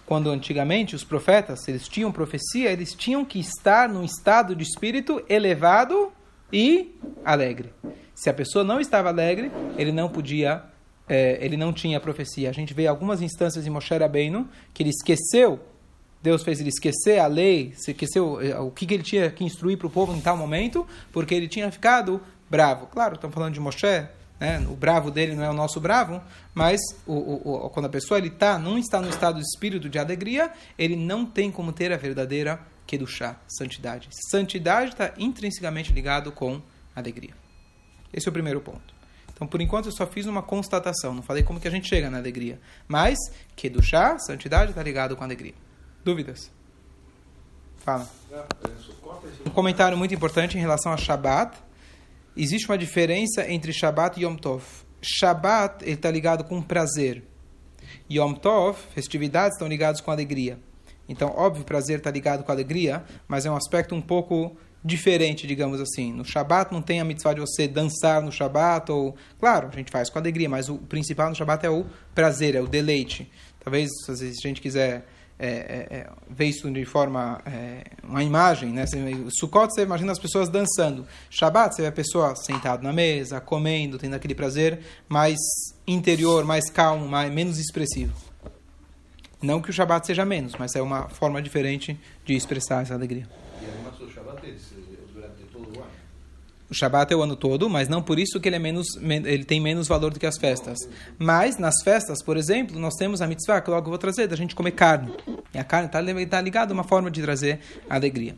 Quando 0.06 0.30
antigamente 0.30 0.94
os 0.94 1.02
profetas, 1.02 1.66
eles 1.66 1.88
tinham 1.88 2.12
profecia, 2.12 2.70
eles 2.70 2.94
tinham 2.94 3.24
que 3.24 3.40
estar 3.40 3.88
num 3.88 4.04
estado 4.04 4.54
de 4.54 4.62
espírito 4.62 5.20
elevado 5.28 6.12
e 6.52 6.96
alegre. 7.24 7.72
Se 8.14 8.30
a 8.30 8.34
pessoa 8.34 8.64
não 8.64 8.80
estava 8.80 9.08
alegre, 9.08 9.50
ele 9.76 9.90
não 9.90 10.08
podia, 10.08 10.62
é, 11.08 11.38
ele 11.44 11.56
não 11.56 11.72
tinha 11.72 12.00
profecia. 12.00 12.50
A 12.50 12.52
gente 12.52 12.74
vê 12.74 12.86
algumas 12.86 13.22
instâncias 13.22 13.66
em 13.66 13.70
Moshe 13.70 13.96
Rabbeinu 13.96 14.48
que 14.72 14.82
ele 14.82 14.90
esqueceu 14.90 15.60
Deus 16.26 16.42
fez 16.42 16.58
ele 16.58 16.70
esquecer 16.70 17.20
a 17.20 17.28
lei, 17.28 17.72
esqueceu 17.76 18.40
eh, 18.40 18.58
o 18.58 18.68
que, 18.72 18.92
ele 18.92 19.04
tinha 19.04 19.30
que 19.30 19.44
instruir 19.44 19.78
para 19.78 19.86
o 19.86 19.90
povo 19.90 20.12
em 20.12 20.20
tal 20.20 20.36
momento, 20.36 20.84
porque 21.12 21.32
ele 21.32 21.46
tinha 21.46 21.70
ficado 21.70 22.20
bravo. 22.50 22.86
Claro, 22.86 23.14
estamos 23.14 23.32
falando 23.32 23.54
de 23.54 23.60
Moshe, 23.60 23.86
né? 24.40 24.66
o 24.68 24.74
bravo 24.74 25.12
dele 25.12 25.36
não 25.36 25.44
é 25.44 25.50
o 25.50 25.52
nosso 25.52 25.80
bravo, 25.80 26.20
mas 26.52 26.80
o, 27.06 27.12
o, 27.12 27.66
o, 27.66 27.70
quando 27.70 27.86
a 27.86 27.88
pessoa 27.88 28.18
ele 28.18 28.30
tá, 28.30 28.58
não 28.58 28.76
está 28.76 29.00
no 29.00 29.08
estado 29.08 29.36
de 29.36 29.42
espírito 29.42 29.88
de 29.88 30.00
alegria, 30.00 30.50
ele 30.76 30.96
não 30.96 31.24
tem 31.24 31.48
como 31.48 31.72
ter 31.72 31.92
a 31.92 31.96
verdadeira 31.96 32.58
Kedushá, 32.88 33.36
santidade. 33.46 34.08
Santidade 34.28 34.90
está 34.90 35.12
intrinsecamente 35.16 35.92
ligado 35.92 36.32
com 36.32 36.60
alegria. 36.94 37.34
Esse 38.12 38.26
é 38.26 38.30
o 38.30 38.32
primeiro 38.32 38.60
ponto. 38.60 38.95
Então, 39.36 39.46
por 39.46 39.60
enquanto, 39.60 39.84
eu 39.84 39.92
só 39.92 40.06
fiz 40.06 40.24
uma 40.24 40.42
constatação, 40.42 41.12
não 41.12 41.22
falei 41.22 41.42
como 41.42 41.60
que 41.60 41.68
a 41.68 41.70
gente 41.70 41.86
chega 41.86 42.08
na 42.08 42.16
alegria. 42.16 42.58
Mas, 42.88 43.18
Kedushá, 43.54 44.18
santidade, 44.18 44.70
está 44.70 44.82
ligado 44.82 45.14
com 45.14 45.22
alegria. 45.22 45.52
Dúvidas? 46.02 46.50
Fala. 47.76 48.08
Um 49.44 49.50
comentário 49.50 49.96
muito 49.96 50.14
importante 50.14 50.56
em 50.56 50.60
relação 50.60 50.90
a 50.90 50.96
Shabat. 50.96 51.54
Existe 52.34 52.66
uma 52.66 52.78
diferença 52.78 53.46
entre 53.46 53.74
Shabat 53.74 54.18
e 54.18 54.24
Yom 54.24 54.36
Tov. 54.36 54.64
Shabat 55.02 55.84
está 55.84 56.10
ligado 56.10 56.42
com 56.44 56.62
prazer. 56.62 57.22
Yom 58.10 58.32
Tov, 58.32 58.78
festividades, 58.94 59.56
estão 59.56 59.68
ligados 59.68 60.00
com 60.00 60.10
alegria. 60.10 60.58
Então, 61.06 61.28
óbvio, 61.36 61.62
prazer 61.62 61.98
está 61.98 62.10
ligado 62.10 62.42
com 62.42 62.50
alegria, 62.50 63.04
mas 63.28 63.44
é 63.44 63.50
um 63.50 63.56
aspecto 63.56 63.94
um 63.94 64.00
pouco 64.00 64.56
diferente, 64.86 65.46
digamos 65.46 65.80
assim. 65.80 66.12
No 66.12 66.24
Shabat 66.24 66.72
não 66.72 66.80
tem 66.80 67.00
a 67.00 67.04
mitzvah 67.04 67.34
de 67.34 67.40
você 67.40 67.66
dançar 67.66 68.22
no 68.22 68.30
Shabat, 68.30 68.90
ou... 68.92 69.16
Claro, 69.40 69.68
a 69.72 69.76
gente 69.76 69.90
faz 69.90 70.08
com 70.08 70.18
alegria, 70.18 70.48
mas 70.48 70.68
o 70.68 70.78
principal 70.78 71.28
no 71.28 71.34
Shabat 71.34 71.66
é 71.66 71.70
o 71.70 71.84
prazer, 72.14 72.54
é 72.54 72.60
o 72.60 72.68
deleite. 72.68 73.30
Talvez, 73.62 73.90
se 74.04 74.12
a 74.12 74.48
gente 74.48 74.60
quiser 74.60 75.04
é, 75.38 75.48
é, 75.48 75.96
é, 75.96 76.10
ver 76.30 76.46
isso 76.46 76.70
de 76.70 76.84
forma 76.86 77.42
é, 77.44 77.84
uma 78.02 78.22
imagem, 78.22 78.70
né? 78.70 78.84
Sukkot 79.38 79.74
você 79.74 79.82
imagina 79.82 80.12
as 80.12 80.18
pessoas 80.18 80.48
dançando. 80.48 81.06
Shabbat 81.28 81.74
você 81.74 81.82
vê 81.82 81.88
a 81.88 81.92
pessoa 81.92 82.34
sentada 82.36 82.82
na 82.82 82.92
mesa, 82.92 83.38
comendo, 83.40 83.98
tendo 83.98 84.14
aquele 84.14 84.34
prazer 84.34 84.80
mais 85.08 85.36
interior, 85.86 86.44
mais 86.44 86.70
calmo, 86.70 87.06
mais 87.06 87.30
menos 87.30 87.58
expressivo. 87.58 88.14
Não 89.42 89.60
que 89.60 89.68
o 89.68 89.72
Shabbat 89.72 90.06
seja 90.06 90.24
menos, 90.24 90.54
mas 90.58 90.74
é 90.74 90.80
uma 90.80 91.08
forma 91.10 91.42
diferente 91.42 92.00
de 92.24 92.34
expressar 92.34 92.82
essa 92.82 92.94
alegria. 92.94 93.28
E 93.60 93.66
a 93.66 94.08
Shabbat 94.08 94.56
durante 95.12 95.42
todo 95.52 95.76
o 95.76 95.82
ano. 95.82 95.90
O 96.68 96.74
Shabat 96.74 97.12
é 97.12 97.16
o 97.16 97.22
ano 97.22 97.36
todo, 97.36 97.70
mas 97.70 97.88
não 97.88 98.02
por 98.02 98.18
isso 98.18 98.40
que 98.40 98.48
ele, 98.48 98.56
é 98.56 98.58
menos, 98.58 98.86
ele 98.96 99.44
tem 99.44 99.60
menos 99.60 99.86
valor 99.86 100.12
do 100.12 100.18
que 100.18 100.26
as 100.26 100.36
festas. 100.36 100.78
Mas 101.18 101.58
nas 101.58 101.74
festas, 101.84 102.22
por 102.22 102.36
exemplo, 102.36 102.78
nós 102.78 102.94
temos 102.94 103.22
a 103.22 103.26
mitzvah, 103.26 103.60
que 103.60 103.70
logo 103.70 103.86
eu 103.86 103.90
vou 103.90 103.98
trazer, 103.98 104.26
da 104.26 104.36
gente 104.36 104.54
comer 104.54 104.72
carne. 104.72 105.12
E 105.54 105.58
a 105.58 105.64
carne 105.64 105.86
está 105.86 106.02
tá 106.28 106.40
ligada 106.40 106.72
a 106.72 106.74
uma 106.74 106.84
forma 106.84 107.10
de 107.10 107.22
trazer 107.22 107.60
alegria. 107.88 108.36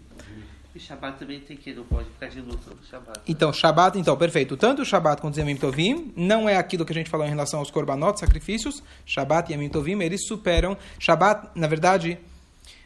E 0.75 0.81
Shabat 0.81 1.19
também 1.19 1.41
tem 1.41 1.57
que, 1.57 1.73
não 1.73 1.83
pode 1.85 2.09
ficar 2.11 2.29
de 2.29 2.41
luto. 2.41 2.71
Né? 2.71 3.01
Então, 3.27 3.53
Shabat, 3.53 3.99
então, 3.99 4.17
perfeito. 4.17 4.57
Tanto 4.57 4.83
o 4.83 4.85
Shabat 4.85 5.21
quanto 5.21 5.37
o 5.37 5.41
Yamim 5.41 5.57
Tovim 5.57 6.13
não 6.15 6.49
é 6.49 6.57
aquilo 6.57 6.85
que 6.85 6.93
a 6.93 6.95
gente 6.95 7.11
falou 7.11 7.27
em 7.27 7.31
relação 7.31 7.59
aos 7.59 7.71
korbanot, 7.71 8.21
sacrifícios. 8.21 8.83
Shabat 9.05 9.51
e 9.51 9.55
Yamim 9.55 9.71
Tovim, 9.71 10.01
eles 10.03 10.25
superam. 10.27 10.77
Shabat, 11.01 11.49
na 11.57 11.67
verdade, 11.67 12.19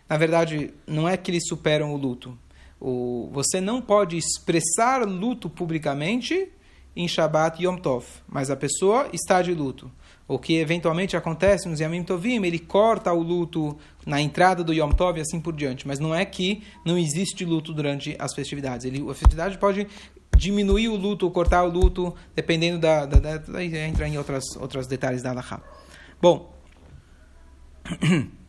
na 0.08 0.16
verdade, 0.16 0.72
não 0.86 1.08
é 1.08 1.16
que 1.16 1.30
eles 1.30 1.46
superam 1.46 1.92
o 1.92 1.96
luto 1.96 2.38
o, 2.84 3.30
você 3.32 3.60
não 3.60 3.80
pode 3.80 4.16
expressar 4.16 5.06
luto 5.06 5.48
publicamente 5.48 6.48
em 6.96 7.06
Shabbat 7.06 7.62
Yom 7.62 7.76
Tov, 7.76 8.04
mas 8.28 8.50
a 8.50 8.56
pessoa 8.56 9.08
está 9.12 9.40
de 9.40 9.54
luto. 9.54 9.88
O 10.26 10.36
que 10.36 10.56
eventualmente 10.56 11.16
acontece 11.16 11.68
nos 11.68 11.78
Yamim 11.78 12.02
Tovim, 12.02 12.44
ele 12.44 12.58
corta 12.58 13.12
o 13.12 13.22
luto 13.22 13.78
na 14.04 14.20
entrada 14.20 14.64
do 14.64 14.72
Yom 14.72 14.90
Tov 14.90 15.16
e 15.16 15.20
assim 15.20 15.40
por 15.40 15.54
diante. 15.54 15.86
Mas 15.86 16.00
não 16.00 16.12
é 16.12 16.24
que 16.24 16.64
não 16.84 16.98
existe 16.98 17.44
luto 17.44 17.72
durante 17.72 18.16
as 18.18 18.34
festividades. 18.34 18.84
Ele, 18.84 19.00
a 19.08 19.14
festividade 19.14 19.58
pode 19.58 19.86
diminuir 20.36 20.88
o 20.88 20.96
luto, 20.96 21.30
cortar 21.30 21.62
o 21.62 21.70
luto, 21.70 22.12
dependendo 22.34 22.80
da. 22.80 23.06
da, 23.06 23.20
da, 23.20 23.36
da 23.38 23.64
entra 23.64 24.08
em 24.08 24.18
outras, 24.18 24.42
outros 24.56 24.88
detalhes 24.88 25.22
da 25.22 25.30
Alaha. 25.30 25.62
Bom. 26.20 26.52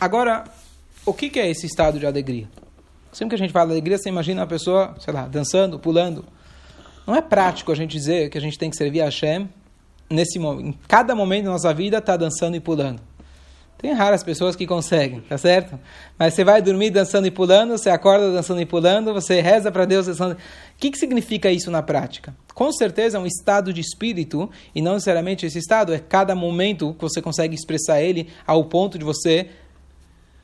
Agora, 0.00 0.44
o 1.08 1.14
que, 1.14 1.30
que 1.30 1.40
é 1.40 1.50
esse 1.50 1.66
estado 1.66 1.98
de 1.98 2.06
alegria? 2.06 2.48
Sempre 3.12 3.36
que 3.36 3.42
a 3.42 3.46
gente 3.46 3.52
fala 3.52 3.72
alegria, 3.72 3.96
você 3.96 4.08
imagina 4.08 4.42
a 4.42 4.46
pessoa, 4.46 4.94
sei 5.00 5.12
lá, 5.12 5.26
dançando, 5.26 5.78
pulando. 5.78 6.24
Não 7.06 7.16
é 7.16 7.22
prático 7.22 7.72
a 7.72 7.74
gente 7.74 7.92
dizer 7.92 8.28
que 8.28 8.36
a 8.36 8.40
gente 8.40 8.58
tem 8.58 8.68
que 8.68 8.76
servir 8.76 9.00
a 9.00 9.06
Hashem 9.06 9.48
nesse 10.10 10.38
em 10.38 10.74
cada 10.86 11.14
momento 11.14 11.44
da 11.44 11.50
nossa 11.50 11.72
vida 11.72 11.98
está 11.98 12.16
dançando 12.16 12.56
e 12.56 12.60
pulando. 12.60 13.00
Tem 13.78 13.92
raras 13.92 14.24
pessoas 14.24 14.56
que 14.56 14.66
conseguem, 14.66 15.20
tá 15.20 15.38
certo? 15.38 15.78
Mas 16.18 16.34
você 16.34 16.42
vai 16.42 16.60
dormir 16.60 16.90
dançando 16.90 17.28
e 17.28 17.30
pulando, 17.30 17.78
você 17.78 17.88
acorda 17.88 18.32
dançando 18.32 18.60
e 18.60 18.66
pulando, 18.66 19.14
você 19.14 19.40
reza 19.40 19.70
para 19.70 19.84
Deus 19.84 20.06
dançando. 20.06 20.32
O 20.32 20.36
que, 20.76 20.90
que 20.90 20.98
significa 20.98 21.48
isso 21.48 21.70
na 21.70 21.80
prática? 21.80 22.34
Com 22.54 22.72
certeza 22.72 23.18
é 23.18 23.20
um 23.20 23.26
estado 23.26 23.72
de 23.72 23.80
espírito, 23.80 24.50
e 24.74 24.82
não 24.82 24.94
necessariamente 24.94 25.46
esse 25.46 25.60
estado 25.60 25.94
é 25.94 26.00
cada 26.00 26.34
momento 26.34 26.92
que 26.94 27.02
você 27.02 27.22
consegue 27.22 27.54
expressar 27.54 28.02
ele 28.02 28.28
ao 28.44 28.64
ponto 28.64 28.98
de 28.98 29.04
você 29.04 29.48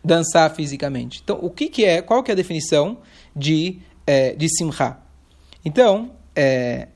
dançar 0.04 0.54
fisicamente. 0.54 1.20
Então, 1.22 1.38
o 1.40 1.48
que, 1.48 1.68
que 1.68 1.84
é, 1.84 2.02
qual 2.02 2.22
que 2.22 2.30
é 2.30 2.34
a 2.34 2.36
definição 2.36 2.98
de, 3.34 3.78
é, 4.06 4.34
de 4.34 4.48
simcha? 4.54 4.98
Então, 5.64 6.10
é, 6.36 6.88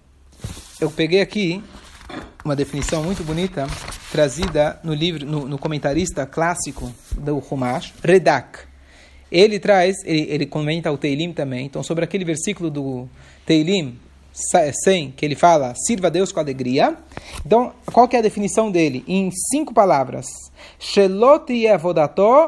eu 0.80 0.90
peguei 0.90 1.20
aqui 1.20 1.62
uma 2.44 2.54
definição 2.54 3.02
muito 3.02 3.24
bonita, 3.24 3.66
trazida 4.10 4.78
no 4.82 4.94
livro, 4.94 5.26
no, 5.26 5.48
no 5.48 5.58
comentarista 5.58 6.26
clássico 6.26 6.92
do 7.16 7.38
Humash, 7.38 7.94
Redak. 8.02 8.60
Ele 9.30 9.58
traz, 9.58 9.96
ele, 10.04 10.26
ele 10.30 10.46
comenta 10.46 10.90
o 10.90 10.96
Teilim 10.96 11.32
também, 11.32 11.66
então 11.66 11.82
sobre 11.82 12.04
aquele 12.04 12.24
versículo 12.24 12.70
do 12.70 13.08
Teilim, 13.44 13.98
100, 14.84 15.12
que 15.12 15.24
ele 15.24 15.34
fala, 15.34 15.74
sirva 15.74 16.06
a 16.06 16.10
Deus 16.10 16.30
com 16.30 16.40
alegria. 16.40 16.96
Então, 17.44 17.72
qual 17.92 18.06
que 18.06 18.16
é 18.16 18.18
a 18.20 18.22
definição 18.22 18.70
dele? 18.70 19.04
Em 19.06 19.30
cinco 19.30 19.74
palavras. 19.74 20.26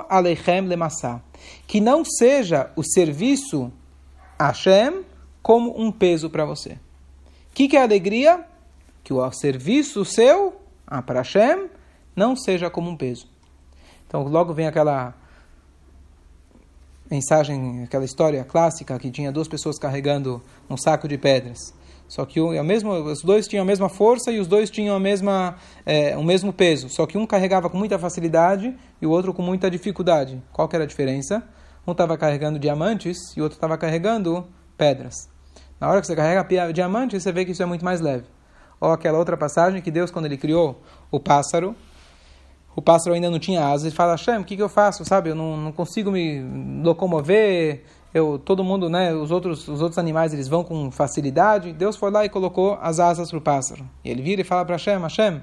alechem 0.09 0.61
lemassa. 0.63 1.23
Que 1.67 1.81
não 1.81 2.05
seja 2.05 2.71
o 2.77 2.83
serviço 2.83 3.73
a 4.39 4.49
Hashem 4.49 5.05
como 5.43 5.81
um 5.81 5.91
peso 5.91 6.31
para 6.31 6.45
você. 6.45 6.73
O 6.73 7.55
que, 7.55 7.69
que 7.69 7.77
é 7.77 7.83
alegria? 7.83 8.45
Que 9.03 9.13
o 9.13 9.31
serviço 9.33 10.05
seu 10.05 10.61
ah, 10.87 11.03
para 11.03 11.21
Hashem 11.21 11.69
não 12.15 12.37
seja 12.37 12.71
como 12.71 12.91
um 12.91 12.97
peso. 12.97 13.27
Então, 14.07 14.23
logo 14.25 14.53
vem 14.53 14.67
aquela 14.67 15.15
mensagem, 17.11 17.83
aquela 17.83 18.05
história 18.05 18.45
clássica 18.45 18.99
que 18.99 19.11
tinha 19.11 19.33
duas 19.33 19.49
pessoas 19.49 19.79
carregando 19.79 20.41
um 20.69 20.77
saco 20.77 21.09
de 21.09 21.19
pedras. 21.19 21.75
Só 22.11 22.27
que 22.27 22.41
o, 22.41 22.53
é 22.53 22.61
mesmo, 22.61 22.91
os 22.91 23.23
dois 23.23 23.47
tinham 23.47 23.63
a 23.63 23.65
mesma 23.65 23.89
força 23.89 24.33
e 24.33 24.41
os 24.41 24.49
dois 24.49 24.69
tinham 24.69 24.97
a 24.97 24.99
mesma, 24.99 25.55
é, 25.87 26.17
o 26.17 26.25
mesmo 26.25 26.53
peso. 26.53 26.89
Só 26.89 27.07
que 27.07 27.17
um 27.17 27.25
carregava 27.25 27.71
com 27.71 27.79
muita 27.79 28.01
facilidade 28.01 28.77
e 29.01 29.07
o 29.07 29.11
outro 29.11 29.33
com 29.33 29.43
muita 29.43 29.71
dificuldade. 29.71 30.43
Qual 30.53 30.67
que 30.67 30.75
era 30.75 30.83
a 30.83 30.89
diferença? 30.89 31.41
Um 31.87 31.93
estava 31.93 32.19
carregando 32.19 32.59
diamantes 32.59 33.17
e 33.37 33.41
o 33.41 33.45
outro 33.45 33.57
estava 33.57 33.79
carregando 33.79 34.45
pedras. 34.77 35.29
Na 35.79 35.89
hora 35.89 36.01
que 36.01 36.09
você 36.09 36.17
carrega 36.17 36.73
diamantes, 36.73 37.23
você 37.23 37.31
vê 37.31 37.45
que 37.45 37.53
isso 37.53 37.63
é 37.63 37.67
muito 37.67 37.85
mais 37.85 38.01
leve. 38.01 38.25
Ou 38.81 38.91
aquela 38.91 39.17
outra 39.17 39.37
passagem 39.37 39.81
que 39.81 39.91
Deus, 39.93 40.11
quando 40.11 40.25
ele 40.25 40.37
criou 40.37 40.83
o 41.13 41.21
pássaro, 41.21 41.77
o 42.75 42.83
pássaro 42.83 43.15
ainda 43.15 43.31
não 43.31 43.39
tinha 43.39 43.65
asas, 43.65 43.87
ele 43.87 43.95
fala, 43.95 44.13
Hashem, 44.13 44.39
o 44.39 44.45
que, 44.45 44.57
que 44.57 44.63
eu 44.63 44.69
faço? 44.69 45.05
Sabe, 45.05 45.31
eu 45.31 45.37
não, 45.37 45.57
não 45.57 45.71
consigo 45.71 46.11
me 46.11 46.43
locomover, 46.83 47.85
eu, 48.13 48.39
todo 48.39 48.65
mundo, 48.65 48.91
né, 48.91 49.15
os 49.15 49.31
outros, 49.31 49.69
os 49.69 49.81
outros 49.81 49.99
animais, 49.99 50.33
eles 50.33 50.49
vão 50.49 50.65
com 50.65 50.91
facilidade. 50.91 51.73
Deus 51.73 51.97
foi 51.97 52.11
lá 52.11 52.25
e 52.25 52.29
colocou 52.29 52.77
as 52.81 52.99
asas 52.99 53.31
para 53.31 53.39
o 53.39 53.41
pássaro. 53.41 53.89
E 54.05 54.11
ele 54.11 54.23
vira 54.23 54.41
e 54.41 54.45
fala 54.45 54.65
para 54.65 54.75
Hashem, 54.75 55.01
Hashem, 55.01 55.43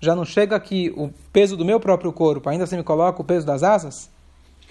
já 0.00 0.14
não 0.14 0.24
chega 0.24 0.56
aqui 0.56 0.92
o 0.96 1.10
peso 1.32 1.56
do 1.56 1.64
meu 1.64 1.78
próprio 1.78 2.12
corpo, 2.12 2.48
ainda 2.48 2.66
você 2.66 2.76
me 2.76 2.82
coloca 2.82 3.20
o 3.20 3.24
peso 3.24 3.46
das 3.46 3.62
asas? 3.62 4.10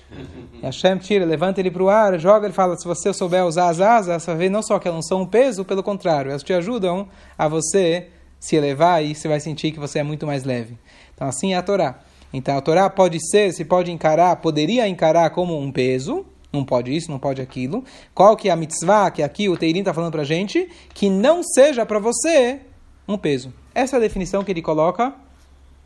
E 0.62 0.66
Hashem 0.66 0.98
tira, 0.98 1.26
levanta 1.26 1.60
ele 1.60 1.70
para 1.70 1.84
o 1.84 1.90
ar, 1.90 2.18
joga, 2.20 2.46
ele 2.48 2.54
fala, 2.54 2.78
se 2.78 2.86
você 2.86 3.12
souber 3.12 3.46
usar 3.46 3.70
as 3.70 3.82
asas, 3.82 4.24
você 4.24 4.32
vai 4.32 4.40
ver 4.40 4.50
não 4.50 4.62
só 4.62 4.80
que 4.80 4.88
elas 4.88 4.98
não 4.98 5.02
são 5.02 5.22
um 5.22 5.26
peso, 5.26 5.66
pelo 5.66 5.84
contrário, 5.84 6.30
elas 6.30 6.44
te 6.44 6.54
ajudam 6.54 7.08
a 7.38 7.48
você 7.48 8.10
se 8.40 8.56
elevar 8.56 9.04
e 9.04 9.14
você 9.14 9.28
vai 9.28 9.40
sentir 9.40 9.72
que 9.72 9.80
você 9.80 10.00
é 10.00 10.04
muito 10.04 10.26
mais 10.26 10.44
leve. 10.44 10.78
Então 11.14 11.28
assim 11.28 11.54
é 11.54 11.58
a 11.58 11.62
Torá. 11.64 12.00
Então 12.32 12.56
a 12.56 12.62
Torá 12.62 12.90
pode 12.90 13.20
ser, 13.30 13.52
se 13.52 13.66
pode 13.66 13.92
encarar, 13.92 14.36
poderia 14.38 14.88
encarar 14.88 15.32
como 15.32 15.60
um 15.60 15.72
peso, 15.72 16.26
não 16.56 16.66
pode 16.66 16.96
isso, 16.96 17.12
não 17.12 17.20
pode 17.20 17.42
aquilo. 17.42 17.84
Qual 18.14 18.36
que 18.36 18.50
é 18.50 18.52
a 18.52 18.56
mitzvah 18.56 19.12
que 19.12 19.22
aqui 19.22 19.48
o 19.48 19.56
Teirim 19.56 19.80
está 19.80 19.94
falando 19.94 20.12
para 20.12 20.22
a 20.24 20.26
gente? 20.26 20.70
Que 20.94 21.10
não 21.10 21.44
seja 21.44 21.86
para 21.86 22.00
você 22.00 22.62
um 23.08 23.18
peso. 23.18 23.54
Essa 23.74 23.96
é 23.96 23.98
a 23.98 24.02
definição 24.02 24.44
que 24.44 24.52
ele 24.52 24.62
coloca 24.62 25.14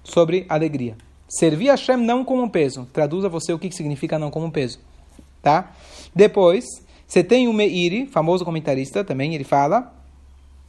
sobre 0.04 0.46
alegria. 0.48 0.96
Servir 1.28 1.70
a 1.70 1.74
Hashem 1.74 1.98
não 1.98 2.24
como 2.24 2.44
um 2.44 2.50
peso. 2.50 2.88
Traduza 2.94 3.28
você 3.30 3.52
o 3.54 3.60
que 3.60 3.72
significa 3.72 4.18
não 4.18 4.32
como 4.32 4.46
um 4.46 4.52
peso. 4.52 4.80
Tá? 5.42 5.74
Depois, 6.14 6.66
você 7.08 7.24
tem 7.24 7.48
o 7.48 7.54
Meiri, 7.54 8.06
famoso 8.08 8.46
comentarista 8.46 9.04
também, 9.04 9.36
ele 9.36 9.44
fala. 9.44 9.94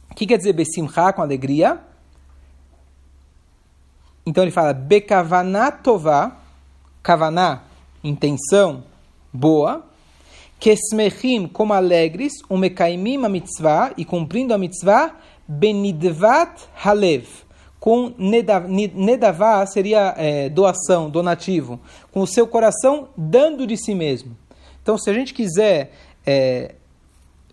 O 0.09 0.15
que 0.15 0.25
quer 0.25 0.37
dizer 0.37 0.53
besimcha 0.53 1.13
com 1.13 1.21
alegria? 1.21 1.79
Então 4.25 4.43
ele 4.43 4.51
fala 4.51 4.73
bekavaná 4.73 5.71
tová, 5.71 6.37
kavaná, 7.01 7.63
intenção 8.03 8.83
boa, 9.33 9.85
kesmechim, 10.61 11.47
como 11.47 11.73
alegres, 11.73 12.33
umekaimim 12.49 13.25
a 13.25 13.27
mitzvah, 13.27 13.91
e 13.97 14.05
cumprindo 14.05 14.53
a 14.53 14.57
mitzvah, 14.57 15.13
benidvat 15.45 16.69
halev 16.81 17.27
com 17.81 18.13
nedavá 18.93 19.65
seria 19.65 20.13
é, 20.15 20.49
doação, 20.49 21.09
donativo, 21.09 21.79
com 22.11 22.21
o 22.21 22.27
seu 22.27 22.45
coração 22.45 23.09
dando 23.17 23.65
de 23.65 23.75
si 23.75 23.95
mesmo. 23.95 24.37
Então, 24.83 24.99
se 24.99 25.09
a 25.09 25.13
gente 25.13 25.33
quiser 25.33 25.91
é, 26.23 26.75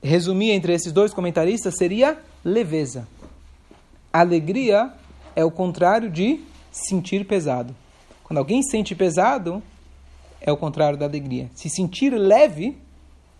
resumir 0.02 0.50
entre 0.50 0.74
esses 0.74 0.92
dois 0.92 1.14
comentaristas, 1.14 1.76
seria 1.78 2.18
leveza. 2.44 3.08
Alegria 4.12 4.92
é 5.34 5.42
o 5.42 5.50
contrário 5.50 6.10
de 6.10 6.40
sentir 6.70 7.24
pesado. 7.24 7.74
Quando 8.22 8.36
alguém 8.36 8.62
sente 8.62 8.94
pesado, 8.94 9.62
é 10.42 10.52
o 10.52 10.58
contrário 10.58 10.98
da 10.98 11.06
alegria. 11.06 11.50
Se 11.54 11.70
sentir 11.70 12.10
leve, 12.10 12.76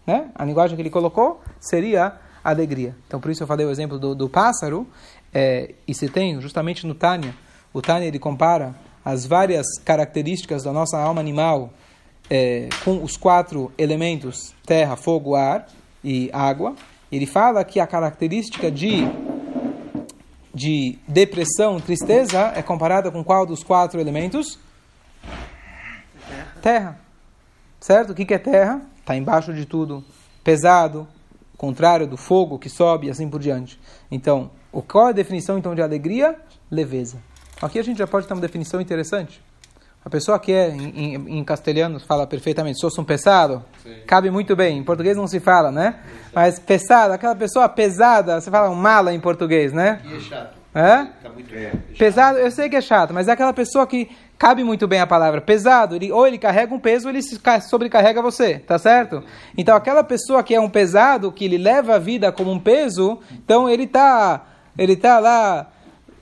né, 0.08 0.30
a 0.34 0.42
linguagem 0.42 0.74
que 0.74 0.80
ele 0.80 0.88
colocou, 0.88 1.38
seria 1.60 2.14
alegria. 2.42 2.96
Então, 3.06 3.20
por 3.20 3.30
isso 3.30 3.42
eu 3.42 3.46
falei 3.46 3.66
o 3.66 3.70
exemplo 3.70 3.98
do, 3.98 4.14
do 4.14 4.26
pássaro. 4.26 4.86
É, 5.34 5.74
e 5.86 5.92
se 5.94 6.08
tem, 6.08 6.40
justamente 6.40 6.86
no 6.86 6.94
Tânia, 6.94 7.34
o 7.74 7.82
Tânia 7.82 8.06
ele 8.06 8.18
compara 8.18 8.74
as 9.04 9.26
várias 9.26 9.66
características 9.84 10.62
da 10.62 10.72
nossa 10.72 10.98
alma 10.98 11.20
animal 11.20 11.70
é, 12.30 12.70
com 12.86 13.04
os 13.04 13.18
quatro 13.18 13.70
elementos 13.76 14.54
terra, 14.64 14.96
fogo, 14.96 15.34
ar 15.34 15.66
e 16.02 16.30
água. 16.32 16.74
Ele 17.12 17.26
fala 17.26 17.62
que 17.62 17.78
a 17.78 17.86
característica 17.86 18.70
de, 18.70 19.06
de 20.54 20.98
depressão, 21.06 21.78
tristeza, 21.80 22.50
é 22.56 22.62
comparada 22.62 23.10
com 23.10 23.22
qual 23.22 23.44
dos 23.44 23.62
quatro 23.62 24.00
elementos? 24.00 24.58
Terra. 26.62 26.98
Certo? 27.78 28.10
O 28.10 28.14
que 28.14 28.32
é 28.32 28.38
terra? 28.38 28.80
Está 29.08 29.16
embaixo 29.16 29.54
de 29.54 29.64
tudo. 29.64 30.04
Pesado, 30.44 31.08
contrário 31.56 32.06
do 32.06 32.18
fogo 32.18 32.58
que 32.58 32.68
sobe 32.68 33.06
e 33.06 33.10
assim 33.10 33.26
por 33.26 33.40
diante. 33.40 33.80
Então, 34.10 34.50
o, 34.70 34.82
qual 34.82 35.06
é 35.06 35.08
a 35.08 35.14
definição 35.14 35.56
então 35.56 35.74
de 35.74 35.80
alegria? 35.80 36.36
Leveza. 36.70 37.16
Aqui 37.62 37.78
a 37.78 37.82
gente 37.82 37.96
já 37.96 38.06
pode 38.06 38.26
ter 38.26 38.34
uma 38.34 38.42
definição 38.42 38.82
interessante. 38.82 39.42
A 40.04 40.10
pessoa 40.10 40.38
que 40.38 40.52
é 40.52 40.68
em, 40.68 41.14
em, 41.14 41.38
em 41.38 41.42
castelhano 41.42 41.98
fala 42.00 42.26
perfeitamente, 42.26 42.78
sou 42.78 42.90
um 42.98 43.04
pesado, 43.04 43.64
Sim. 43.82 43.94
cabe 44.06 44.30
muito 44.30 44.54
bem. 44.54 44.76
Em 44.76 44.84
português 44.84 45.16
não 45.16 45.26
se 45.26 45.40
fala, 45.40 45.72
né? 45.72 46.00
Sim. 46.04 46.30
Mas 46.34 46.58
pesado, 46.58 47.14
aquela 47.14 47.34
pessoa 47.34 47.66
pesada, 47.66 48.38
você 48.38 48.50
fala 48.50 48.68
um 48.68 48.74
mala 48.74 49.14
em 49.14 49.20
português, 49.20 49.72
né? 49.72 50.02
E 50.04 50.16
é 50.16 50.20
chato. 50.20 50.58
É? 50.74 51.08
é 51.54 51.72
pesado, 51.98 52.38
eu 52.38 52.50
sei 52.50 52.68
que 52.68 52.76
é 52.76 52.80
chato, 52.82 53.14
mas 53.14 53.26
é 53.26 53.32
aquela 53.32 53.54
pessoa 53.54 53.86
que 53.86 54.10
cabe 54.38 54.62
muito 54.62 54.86
bem 54.86 55.00
a 55.00 55.06
palavra 55.06 55.40
pesado, 55.40 55.96
ele, 55.96 56.12
ou 56.12 56.26
ele 56.26 56.38
carrega 56.38 56.74
um 56.74 56.78
peso 56.78 57.08
ou 57.08 57.14
ele 57.14 57.20
sobrecarrega 57.60 58.22
você, 58.22 58.58
tá 58.60 58.78
certo? 58.78 59.22
Então 59.56 59.74
aquela 59.74 60.04
pessoa 60.04 60.42
que 60.42 60.54
é 60.54 60.60
um 60.60 60.70
pesado, 60.70 61.32
que 61.32 61.44
ele 61.44 61.58
leva 61.58 61.96
a 61.96 61.98
vida 61.98 62.30
como 62.30 62.50
um 62.50 62.58
peso, 62.58 63.18
então 63.32 63.68
ele 63.68 63.84
está 63.84 64.46
ele 64.76 64.92
está 64.92 65.18
lá 65.18 65.72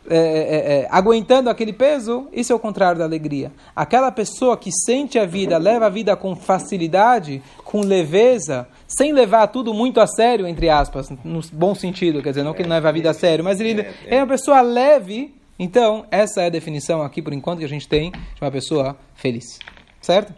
é, 0.09 0.17
é, 0.17 0.79
é, 0.83 0.89
aguentando 0.89 1.51
aquele 1.51 1.73
peso, 1.73 2.29
isso 2.33 2.53
é 2.53 2.57
o 2.57 2.61
contrário 2.61 2.99
da 2.99 3.05
alegria. 3.05 3.51
Aquela 3.75 4.13
pessoa 4.13 4.57
que 4.57 4.71
sente 4.71 5.19
a 5.19 5.27
vida, 5.27 5.59
leva 5.59 5.87
a 5.87 5.91
vida 5.91 6.15
com 6.17 6.37
facilidade, 6.37 7.43
com 7.65 7.81
leveza, 7.81 8.69
sem 8.87 9.13
levar 9.13 9.49
tudo 9.49 9.75
muito 9.75 10.01
a 10.01 10.07
sério, 10.07 10.47
entre 10.47 10.71
aspas, 10.71 11.11
no 11.25 11.41
bom 11.53 11.75
sentido, 11.75 12.23
quer 12.23 12.31
dizer, 12.31 12.45
não 12.45 12.55
que 12.55 12.63
ele 12.63 12.69
não 12.69 12.77
leva 12.77 12.89
a 12.89 12.93
vida 12.93 13.11
a 13.11 13.15
sério, 13.15 13.45
mas 13.45 13.61
ele 13.61 13.85
é 14.07 14.19
uma 14.19 14.29
pessoa 14.29 14.61
leve. 14.61 15.35
Então, 15.59 16.07
essa 16.11 16.43
é 16.43 16.47
a 16.47 16.51
definição 16.51 17.03
aqui, 17.03 17.23
por 17.23 17.33
enquanto, 17.33 17.61
que 17.61 17.65
a 17.65 17.69
gente 17.69 17.89
tem 17.89 18.11
de 18.11 18.41
uma 18.41 18.51
pessoa 18.51 18.97
feliz. 19.15 19.59
Certo? 20.01 20.35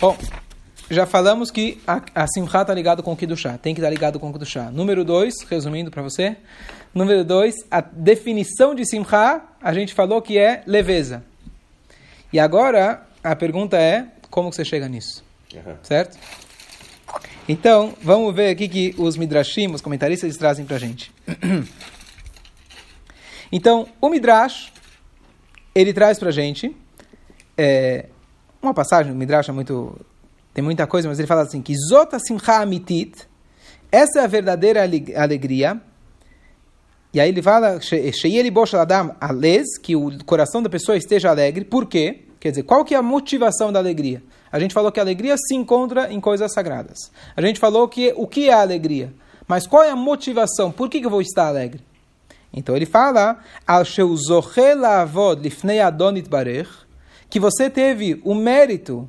Bom 0.00 0.16
já 0.90 1.06
falamos 1.06 1.50
que 1.50 1.80
a, 1.86 2.00
a 2.14 2.26
Simcha 2.26 2.62
está 2.62 2.72
ligado 2.72 3.02
com 3.02 3.12
o 3.12 3.16
Kiddushá, 3.16 3.58
tem 3.58 3.74
que 3.74 3.80
estar 3.80 3.88
tá 3.88 3.90
ligado 3.90 4.18
com 4.18 4.30
o 4.30 4.32
Kiddushá. 4.32 4.70
Número 4.70 5.04
dois, 5.04 5.34
resumindo 5.48 5.90
para 5.90 6.02
você. 6.02 6.36
Número 6.94 7.24
dois, 7.24 7.54
a 7.70 7.80
definição 7.80 8.74
de 8.74 8.86
Simcha, 8.88 9.42
a 9.62 9.74
gente 9.74 9.92
falou 9.92 10.22
que 10.22 10.38
é 10.38 10.62
leveza. 10.66 11.22
E 12.32 12.38
agora, 12.38 13.06
a 13.22 13.36
pergunta 13.36 13.76
é, 13.76 14.06
como 14.30 14.52
você 14.52 14.64
chega 14.64 14.88
nisso? 14.88 15.22
Uhum. 15.54 15.76
Certo? 15.82 16.18
Então, 17.48 17.94
vamos 18.02 18.34
ver 18.34 18.50
aqui 18.50 18.68
que 18.68 18.94
os 18.98 19.16
Midrashim, 19.16 19.72
os 19.72 19.80
comentaristas, 19.80 20.36
trazem 20.36 20.64
para 20.64 20.76
a 20.76 20.78
gente. 20.78 21.12
então, 23.50 23.88
o 24.00 24.08
Midrash, 24.08 24.72
ele 25.74 25.92
traz 25.92 26.18
para 26.18 26.28
a 26.28 26.32
gente 26.32 26.74
é, 27.56 28.06
uma 28.62 28.74
passagem, 28.74 29.12
o 29.12 29.16
Midrash 29.16 29.48
é 29.48 29.52
muito 29.52 29.98
tem 30.58 30.64
muita 30.64 30.88
coisa, 30.88 31.08
mas 31.08 31.20
ele 31.20 31.28
fala 31.28 31.42
assim, 31.42 31.62
que 31.62 31.72
Zota 31.76 32.18
Simcha 32.18 32.60
Amitit, 32.60 33.28
essa 33.92 34.18
é 34.18 34.24
a 34.24 34.26
verdadeira 34.26 34.82
alegria. 34.82 35.80
E 37.14 37.20
aí 37.20 37.28
ele 37.28 37.40
fala, 37.40 37.78
que 39.80 39.94
o 39.94 40.24
coração 40.24 40.60
da 40.60 40.68
pessoa 40.68 40.96
esteja 40.96 41.30
alegre. 41.30 41.64
Por 41.64 41.86
quê? 41.86 42.24
Quer 42.40 42.50
dizer, 42.50 42.64
qual 42.64 42.84
que 42.84 42.92
é 42.92 42.98
a 42.98 43.02
motivação 43.02 43.72
da 43.72 43.78
alegria? 43.78 44.20
A 44.50 44.58
gente 44.58 44.74
falou 44.74 44.90
que 44.90 44.98
a 44.98 45.02
alegria 45.04 45.36
se 45.36 45.54
encontra 45.54 46.12
em 46.12 46.20
coisas 46.20 46.52
sagradas. 46.52 46.98
A 47.36 47.40
gente 47.40 47.60
falou 47.60 47.86
que 47.86 48.12
o 48.16 48.26
que 48.26 48.48
é 48.48 48.52
a 48.52 48.60
alegria? 48.60 49.14
Mas 49.46 49.64
qual 49.64 49.84
é 49.84 49.90
a 49.90 49.96
motivação? 49.96 50.72
Por 50.72 50.88
que, 50.88 50.98
que 50.98 51.06
eu 51.06 51.10
vou 51.10 51.20
estar 51.20 51.46
alegre? 51.46 51.82
Então 52.52 52.74
ele 52.76 52.86
fala, 52.86 53.38
que 57.30 57.40
você 57.40 57.70
teve 57.70 58.20
o 58.24 58.34
mérito 58.34 59.08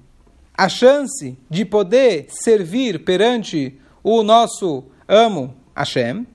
a 0.57 0.67
chance 0.67 1.37
de 1.49 1.63
poder 1.63 2.25
servir 2.29 3.05
perante 3.05 3.79
o 4.03 4.21
nosso 4.23 4.83
amo 5.07 5.55
Hashem, 5.75 6.27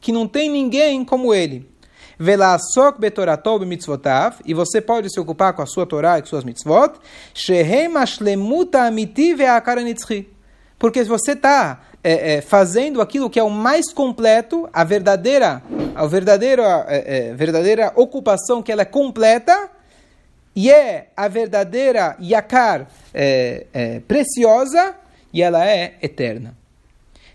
que 0.00 0.12
não 0.12 0.28
tem 0.28 0.50
ninguém 0.50 1.04
como 1.04 1.32
ele. 1.32 1.70
Velasok 2.18 3.00
betoratov 3.00 3.64
mitzvotav, 3.64 4.36
e 4.44 4.52
você 4.54 4.80
pode 4.80 5.10
se 5.10 5.18
ocupar 5.18 5.54
com 5.54 5.62
a 5.62 5.66
sua 5.66 5.86
Torá 5.86 6.18
e 6.18 6.22
com 6.22 6.28
suas 6.28 6.44
mitzvot, 6.44 6.92
Shehem 7.34 7.96
ashlemuta 7.96 8.82
amiti 8.82 9.34
ve'akaranitzchi. 9.34 10.28
Porque 10.78 11.02
se 11.02 11.08
você 11.08 11.32
está 11.32 11.80
é, 12.04 12.34
é, 12.34 12.40
fazendo 12.40 13.00
aquilo 13.00 13.30
que 13.30 13.38
é 13.38 13.42
o 13.42 13.50
mais 13.50 13.92
completo, 13.92 14.68
a 14.72 14.84
verdadeira, 14.84 15.62
a 15.94 16.06
verdadeira, 16.06 16.84
é, 16.88 17.28
é 17.30 17.34
verdadeira 17.34 17.92
ocupação 17.94 18.62
que 18.62 18.72
ela 18.72 18.82
é 18.82 18.86
completa, 18.86 19.70
e 20.54 20.70
é 20.70 21.08
a 21.16 21.28
verdadeira 21.28 22.16
yakar 22.20 22.88
é, 23.14 23.66
é, 23.72 24.00
preciosa 24.00 24.94
e 25.32 25.42
ela 25.42 25.66
é 25.66 25.94
eterna. 26.02 26.56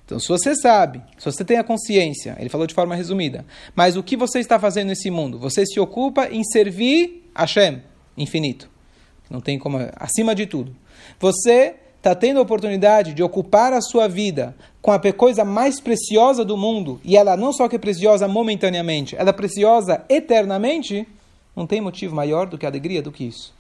Então, 0.06 0.20
se 0.20 0.28
você 0.28 0.56
sabe, 0.56 1.02
se 1.18 1.26
você 1.26 1.44
tem 1.44 1.58
a 1.58 1.64
consciência, 1.64 2.36
ele 2.40 2.48
falou 2.48 2.66
de 2.66 2.74
forma 2.74 2.96
resumida, 2.96 3.46
mas 3.76 3.98
o 3.98 4.04
que 4.04 4.16
você 4.16 4.40
está 4.40 4.58
fazendo 4.58 4.88
nesse 4.88 5.10
mundo? 5.10 5.38
Você 5.40 5.66
se 5.66 5.80
ocupa 5.80 6.30
em 6.30 6.44
servir 6.44 7.30
Hashem, 7.36 7.82
infinito. 8.16 8.70
Não 9.30 9.42
tem 9.42 9.60
como, 9.60 9.80
acima 9.96 10.34
de 10.34 10.46
tudo. 10.46 10.74
Você 11.20 11.76
está 12.08 12.16
tendo 12.16 12.40
a 12.40 12.44
oportunidade 12.44 13.14
de 13.14 13.22
ocupar 13.22 13.74
a 13.74 13.82
sua 13.82 14.08
vida 14.08 14.56
com 14.82 14.94
a 14.94 15.00
coisa 15.12 15.44
mais 15.44 15.82
preciosa 15.82 16.46
do 16.46 16.56
mundo, 16.56 17.02
e 17.04 17.18
ela 17.18 17.36
não 17.36 17.52
só 17.52 17.68
que 17.68 17.76
é 17.76 17.80
preciosa 17.80 18.30
momentaneamente, 18.30 19.14
ela 19.18 19.32
é 19.32 19.34
preciosa 19.34 20.06
eternamente, 20.08 21.06
não 21.54 21.68
tem 21.68 21.82
motivo 21.82 22.16
maior 22.16 22.48
do 22.48 22.58
que 22.58 22.66
alegria 22.66 23.02
do 23.02 23.12
que 23.12 23.26
isso. 23.26 23.54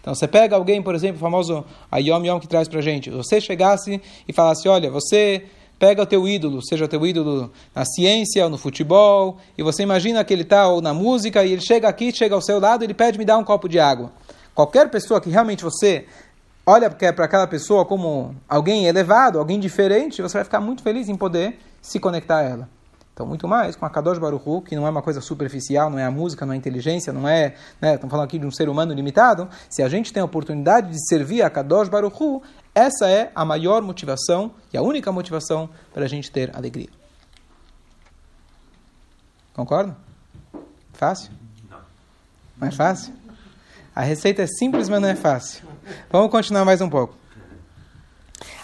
Então, 0.00 0.14
você 0.14 0.28
pega 0.28 0.54
alguém, 0.54 0.82
por 0.82 0.94
exemplo, 0.94 1.16
o 1.16 1.20
famoso 1.20 1.64
Ayom 1.90 2.22
Yom 2.26 2.38
que 2.38 2.46
traz 2.46 2.68
para 2.68 2.82
gente. 2.82 3.08
Você 3.08 3.40
chegasse 3.40 4.02
e 4.28 4.32
falasse, 4.34 4.68
olha, 4.68 4.90
você 4.90 5.44
pega 5.78 6.02
o 6.02 6.06
teu 6.06 6.28
ídolo, 6.28 6.62
seja 6.62 6.84
o 6.84 6.88
teu 6.88 7.06
ídolo 7.06 7.50
na 7.74 7.86
ciência 7.86 8.44
ou 8.44 8.50
no 8.50 8.58
futebol, 8.58 9.38
e 9.56 9.62
você 9.62 9.82
imagina 9.82 10.22
que 10.22 10.34
ele 10.34 10.42
está 10.42 10.68
ou 10.68 10.82
na 10.82 10.92
música, 10.92 11.42
e 11.42 11.52
ele 11.52 11.62
chega 11.62 11.88
aqui, 11.88 12.14
chega 12.14 12.34
ao 12.34 12.42
seu 12.42 12.60
lado, 12.60 12.84
ele 12.84 12.92
pede 12.92 13.16
me 13.16 13.24
dar 13.24 13.38
um 13.38 13.44
copo 13.44 13.66
de 13.66 13.78
água. 13.78 14.12
Qualquer 14.54 14.90
pessoa 14.90 15.22
que 15.22 15.30
realmente 15.30 15.64
você 15.64 16.04
olha 16.66 16.90
para 16.90 17.24
aquela 17.24 17.46
pessoa 17.46 17.84
como 17.84 18.34
alguém 18.48 18.86
elevado, 18.86 19.38
alguém 19.38 19.60
diferente, 19.60 20.22
você 20.22 20.38
vai 20.38 20.44
ficar 20.44 20.60
muito 20.60 20.82
feliz 20.82 21.08
em 21.08 21.16
poder 21.16 21.58
se 21.80 22.00
conectar 22.00 22.38
a 22.38 22.42
ela. 22.42 22.68
Então, 23.12 23.24
muito 23.24 23.46
mais 23.46 23.76
com 23.76 23.86
a 23.86 23.90
Kadosh 23.90 24.18
Baruch 24.18 24.62
que 24.66 24.74
não 24.74 24.86
é 24.86 24.90
uma 24.90 25.00
coisa 25.00 25.20
superficial, 25.20 25.88
não 25.88 25.98
é 25.98 26.04
a 26.04 26.10
música, 26.10 26.44
não 26.44 26.52
é 26.52 26.56
a 26.56 26.58
inteligência, 26.58 27.12
não 27.12 27.28
é... 27.28 27.54
Né, 27.80 27.94
estamos 27.94 28.10
falando 28.10 28.26
aqui 28.26 28.40
de 28.40 28.46
um 28.46 28.50
ser 28.50 28.68
humano 28.68 28.92
limitado. 28.92 29.48
Se 29.70 29.84
a 29.84 29.88
gente 29.88 30.12
tem 30.12 30.20
a 30.20 30.24
oportunidade 30.24 30.90
de 30.90 31.08
servir 31.08 31.42
a 31.42 31.48
Kadosh 31.48 31.88
Baruch 31.88 32.42
essa 32.74 33.08
é 33.08 33.30
a 33.32 33.44
maior 33.44 33.82
motivação 33.82 34.50
e 34.72 34.76
a 34.76 34.82
única 34.82 35.12
motivação 35.12 35.70
para 35.92 36.04
a 36.04 36.08
gente 36.08 36.28
ter 36.28 36.54
alegria. 36.56 36.88
Concorda? 39.54 39.96
Fácil? 40.92 41.30
Não. 41.70 41.78
Não 42.58 42.68
é 42.68 42.70
fácil? 42.72 43.14
A 43.94 44.02
receita 44.02 44.42
é 44.42 44.46
simples, 44.48 44.88
mas 44.88 45.00
não 45.00 45.08
é 45.08 45.14
fácil. 45.14 45.64
Vamos 46.10 46.30
continuar 46.30 46.64
mais 46.64 46.80
um 46.80 46.88
pouco. 46.88 47.16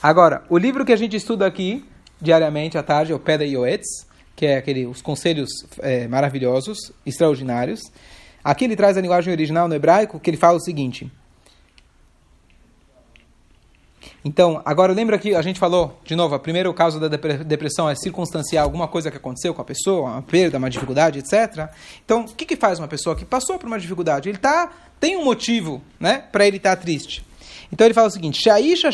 Agora, 0.03 0.45
o 0.49 0.57
livro 0.57 0.85
que 0.85 0.93
a 0.93 0.97
gente 0.97 1.17
estuda 1.17 1.47
aqui 1.47 1.85
diariamente 2.21 2.79
à 2.79 2.83
tarde 2.83 3.13
é 3.13 3.15
o 3.15 3.19
Peda 3.19 3.45
Yoetz, 3.45 4.07
que 4.35 4.47
é 4.47 4.57
aquele, 4.57 4.87
os 4.87 5.03
conselhos 5.03 5.51
é, 5.81 6.09
maravilhosos, 6.09 6.93
extraordinários. 7.05 7.81
Aqui 8.43 8.65
ele 8.65 8.77
traz 8.77 8.97
a 8.97 9.01
linguagem 9.01 9.33
original 9.33 9.69
no 9.69 9.75
hebraico, 9.75 10.19
que 10.19 10.31
ele 10.31 10.37
fala 10.37 10.57
o 10.57 10.61
seguinte. 10.61 11.11
Então, 14.25 14.61
agora 14.65 14.93
lembra 14.93 15.19
que 15.19 15.35
a 15.35 15.41
gente 15.41 15.59
falou, 15.59 15.99
de 16.05 16.15
novo, 16.15 16.39
primeiro 16.39 16.73
causa 16.75 17.01
da 17.01 17.09
depressão 17.09 17.89
é 17.89 17.95
circunstancial, 17.95 18.65
alguma 18.65 18.87
coisa 18.87 19.11
que 19.11 19.17
aconteceu 19.17 19.55
com 19.55 19.63
a 19.63 19.65
pessoa, 19.65 20.11
uma 20.11 20.23
perda, 20.23 20.59
uma 20.59 20.69
dificuldade, 20.69 21.19
etc. 21.19 21.71
Então, 22.05 22.23
o 22.23 22.35
que, 22.35 22.45
que 22.45 22.57
faz 22.57 22.79
uma 22.79 22.89
pessoa 22.89 23.17
que 23.17 23.25
passou 23.25 23.59
por 23.59 23.67
uma 23.67 23.79
dificuldade? 23.79 24.29
Ele 24.29 24.37
tá, 24.37 24.71
tem 24.99 25.17
um 25.17 25.25
motivo 25.25 25.81
né, 25.99 26.25
para 26.31 26.47
ele 26.47 26.59
estar 26.59 26.77
tá 26.77 26.83
triste. 26.83 27.25
Então 27.73 27.87
ele 27.87 27.95
fala 27.95 28.09
o 28.09 28.11
seguinte: 28.11 28.43
Shaisha 28.43 28.91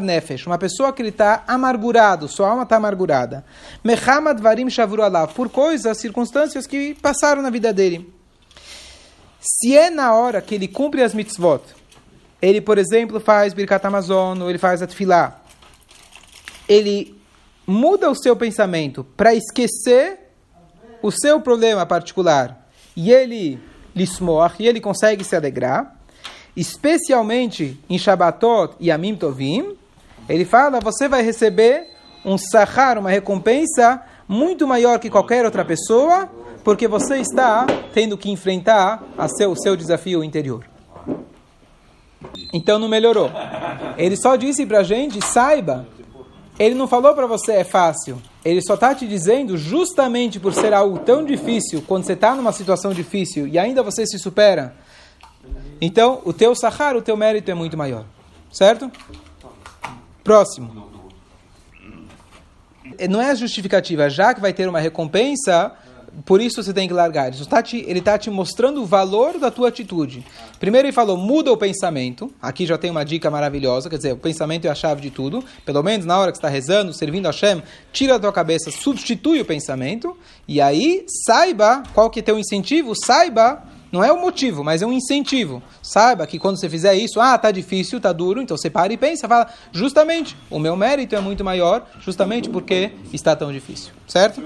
Nefesh, 0.00 0.46
uma 0.46 0.58
pessoa 0.58 0.92
que 0.92 1.02
ele 1.02 1.10
está 1.10 1.44
amargurado, 1.46 2.26
sua 2.26 2.48
alma 2.48 2.62
está 2.62 2.76
amargurada. 2.76 3.44
Mehamad 3.82 4.40
Varim 4.40 4.70
Shavuralav, 4.70 5.34
por 5.34 5.50
coisas, 5.50 5.98
circunstâncias 5.98 6.66
que 6.66 6.94
passaram 6.94 7.42
na 7.42 7.50
vida 7.50 7.72
dele. 7.72 8.12
Se 9.40 9.76
é 9.76 9.90
na 9.90 10.14
hora 10.14 10.40
que 10.40 10.54
ele 10.54 10.66
cumpre 10.66 11.02
as 11.02 11.12
mitzvot, 11.12 11.62
ele, 12.48 12.60
por 12.60 12.78
exemplo, 12.78 13.18
faz 13.20 13.54
Birkat 13.54 13.86
Amazon, 13.86 14.40
ou 14.42 14.50
ele 14.50 14.58
faz 14.58 14.82
Atfilá, 14.82 15.40
ele 16.68 17.18
muda 17.66 18.10
o 18.10 18.14
seu 18.14 18.36
pensamento 18.36 19.04
para 19.16 19.34
esquecer 19.34 20.18
o 21.02 21.10
seu 21.10 21.40
problema 21.40 21.86
particular. 21.86 22.68
E 22.94 23.10
ele 23.10 23.58
lismor, 23.94 24.54
e 24.58 24.66
ele 24.66 24.80
consegue 24.80 25.24
se 25.24 25.34
alegrar. 25.34 25.96
Especialmente 26.56 27.80
em 27.88 27.98
Shabbatot 27.98 28.76
e 28.78 28.90
Amim 28.90 29.16
Tovim, 29.16 29.76
ele 30.28 30.44
fala, 30.44 30.80
você 30.80 31.08
vai 31.08 31.22
receber 31.22 31.86
um 32.24 32.36
sahar, 32.36 32.98
uma 32.98 33.10
recompensa 33.10 34.02
muito 34.28 34.66
maior 34.66 34.98
que 34.98 35.10
qualquer 35.10 35.44
outra 35.44 35.64
pessoa, 35.64 36.30
porque 36.62 36.86
você 36.86 37.18
está 37.18 37.66
tendo 37.92 38.16
que 38.16 38.30
enfrentar 38.30 39.02
seu, 39.36 39.52
o 39.52 39.56
seu 39.56 39.76
desafio 39.76 40.22
interior. 40.22 40.73
Então 42.54 42.78
não 42.78 42.88
melhorou. 42.88 43.30
Ele 43.98 44.16
só 44.16 44.36
disse 44.36 44.64
para 44.64 44.78
a 44.78 44.82
gente, 44.84 45.20
saiba, 45.26 45.86
ele 46.58 46.74
não 46.74 46.86
falou 46.86 47.12
para 47.12 47.26
você 47.26 47.52
é 47.54 47.64
fácil. 47.64 48.22
Ele 48.44 48.62
só 48.62 48.74
está 48.74 48.94
te 48.94 49.08
dizendo, 49.08 49.58
justamente 49.58 50.38
por 50.38 50.54
ser 50.54 50.72
algo 50.72 51.00
tão 51.00 51.24
difícil, 51.24 51.82
quando 51.86 52.04
você 52.04 52.12
está 52.12 52.34
numa 52.36 52.52
situação 52.52 52.92
difícil 52.92 53.48
e 53.48 53.58
ainda 53.58 53.82
você 53.82 54.06
se 54.06 54.18
supera, 54.18 54.76
então, 55.80 56.22
o 56.24 56.32
teu 56.32 56.54
sahar, 56.54 56.96
o 56.96 57.02
teu 57.02 57.16
mérito 57.16 57.50
é 57.50 57.54
muito 57.54 57.76
maior. 57.76 58.04
Certo? 58.50 58.90
Próximo. 60.22 60.90
Não 63.10 63.20
é 63.20 63.34
justificativa, 63.34 64.08
já 64.08 64.32
que 64.32 64.40
vai 64.40 64.52
ter 64.52 64.68
uma 64.68 64.78
recompensa, 64.78 65.72
por 66.24 66.40
isso 66.40 66.62
você 66.62 66.72
tem 66.72 66.86
que 66.86 66.94
largar. 66.94 67.28
Ele 67.28 67.40
está 67.40 67.62
te, 67.62 68.00
tá 68.00 68.18
te 68.18 68.30
mostrando 68.30 68.82
o 68.82 68.86
valor 68.86 69.38
da 69.38 69.50
tua 69.50 69.68
atitude. 69.68 70.24
Primeiro 70.58 70.86
ele 70.86 70.92
falou, 70.92 71.16
muda 71.16 71.50
o 71.52 71.56
pensamento. 71.56 72.32
Aqui 72.40 72.66
já 72.66 72.78
tem 72.78 72.90
uma 72.90 73.04
dica 73.04 73.30
maravilhosa, 73.30 73.90
quer 73.90 73.96
dizer, 73.96 74.12
o 74.12 74.16
pensamento 74.16 74.66
é 74.66 74.70
a 74.70 74.74
chave 74.74 75.00
de 75.00 75.10
tudo. 75.10 75.44
Pelo 75.64 75.82
menos 75.82 76.06
na 76.06 76.18
hora 76.18 76.32
que 76.32 76.38
está 76.38 76.48
rezando, 76.48 76.92
servindo 76.92 77.26
a 77.26 77.30
Hashem, 77.30 77.62
tira 77.92 78.14
da 78.14 78.20
tua 78.20 78.32
cabeça, 78.32 78.70
substitui 78.70 79.40
o 79.40 79.44
pensamento. 79.44 80.16
E 80.46 80.60
aí, 80.60 81.04
saiba 81.26 81.82
qual 81.92 82.10
que 82.10 82.20
é 82.20 82.22
teu 82.22 82.38
incentivo, 82.38 82.94
saiba 82.94 83.62
não 83.94 84.02
é 84.02 84.10
o 84.10 84.20
motivo, 84.20 84.64
mas 84.64 84.82
é 84.82 84.86
um 84.86 84.92
incentivo. 84.92 85.62
Saiba 85.80 86.26
que 86.26 86.36
quando 86.36 86.58
você 86.58 86.68
fizer 86.68 86.96
isso, 86.96 87.20
ah, 87.20 87.38
tá 87.38 87.52
difícil, 87.52 88.00
tá 88.00 88.12
duro, 88.12 88.42
então 88.42 88.56
você 88.56 88.68
para 88.68 88.92
e 88.92 88.96
pensa, 88.96 89.28
fala, 89.28 89.48
justamente, 89.70 90.36
o 90.50 90.58
meu 90.58 90.74
mérito 90.74 91.14
é 91.14 91.20
muito 91.20 91.44
maior, 91.44 91.86
justamente 92.00 92.50
porque 92.50 92.90
está 93.12 93.36
tão 93.36 93.52
difícil. 93.52 93.92
Certo? 94.08 94.42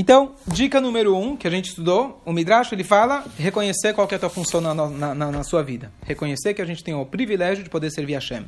Então, 0.00 0.32
dica 0.46 0.80
número 0.80 1.14
um 1.14 1.36
que 1.36 1.46
a 1.46 1.50
gente 1.50 1.68
estudou, 1.68 2.22
o 2.24 2.32
Midrash 2.32 2.72
ele 2.72 2.82
fala 2.82 3.22
reconhecer 3.38 3.92
qual 3.92 4.08
é 4.10 4.14
a 4.14 4.18
tua 4.18 4.30
função 4.30 4.58
na, 4.58 4.72
na, 4.72 5.14
na, 5.14 5.30
na 5.30 5.44
sua 5.44 5.62
vida. 5.62 5.92
Reconhecer 6.02 6.54
que 6.54 6.62
a 6.62 6.64
gente 6.64 6.82
tem 6.82 6.94
o 6.94 7.04
privilégio 7.04 7.62
de 7.62 7.68
poder 7.68 7.90
servir 7.90 8.14
a 8.14 8.18
Hashem. 8.18 8.46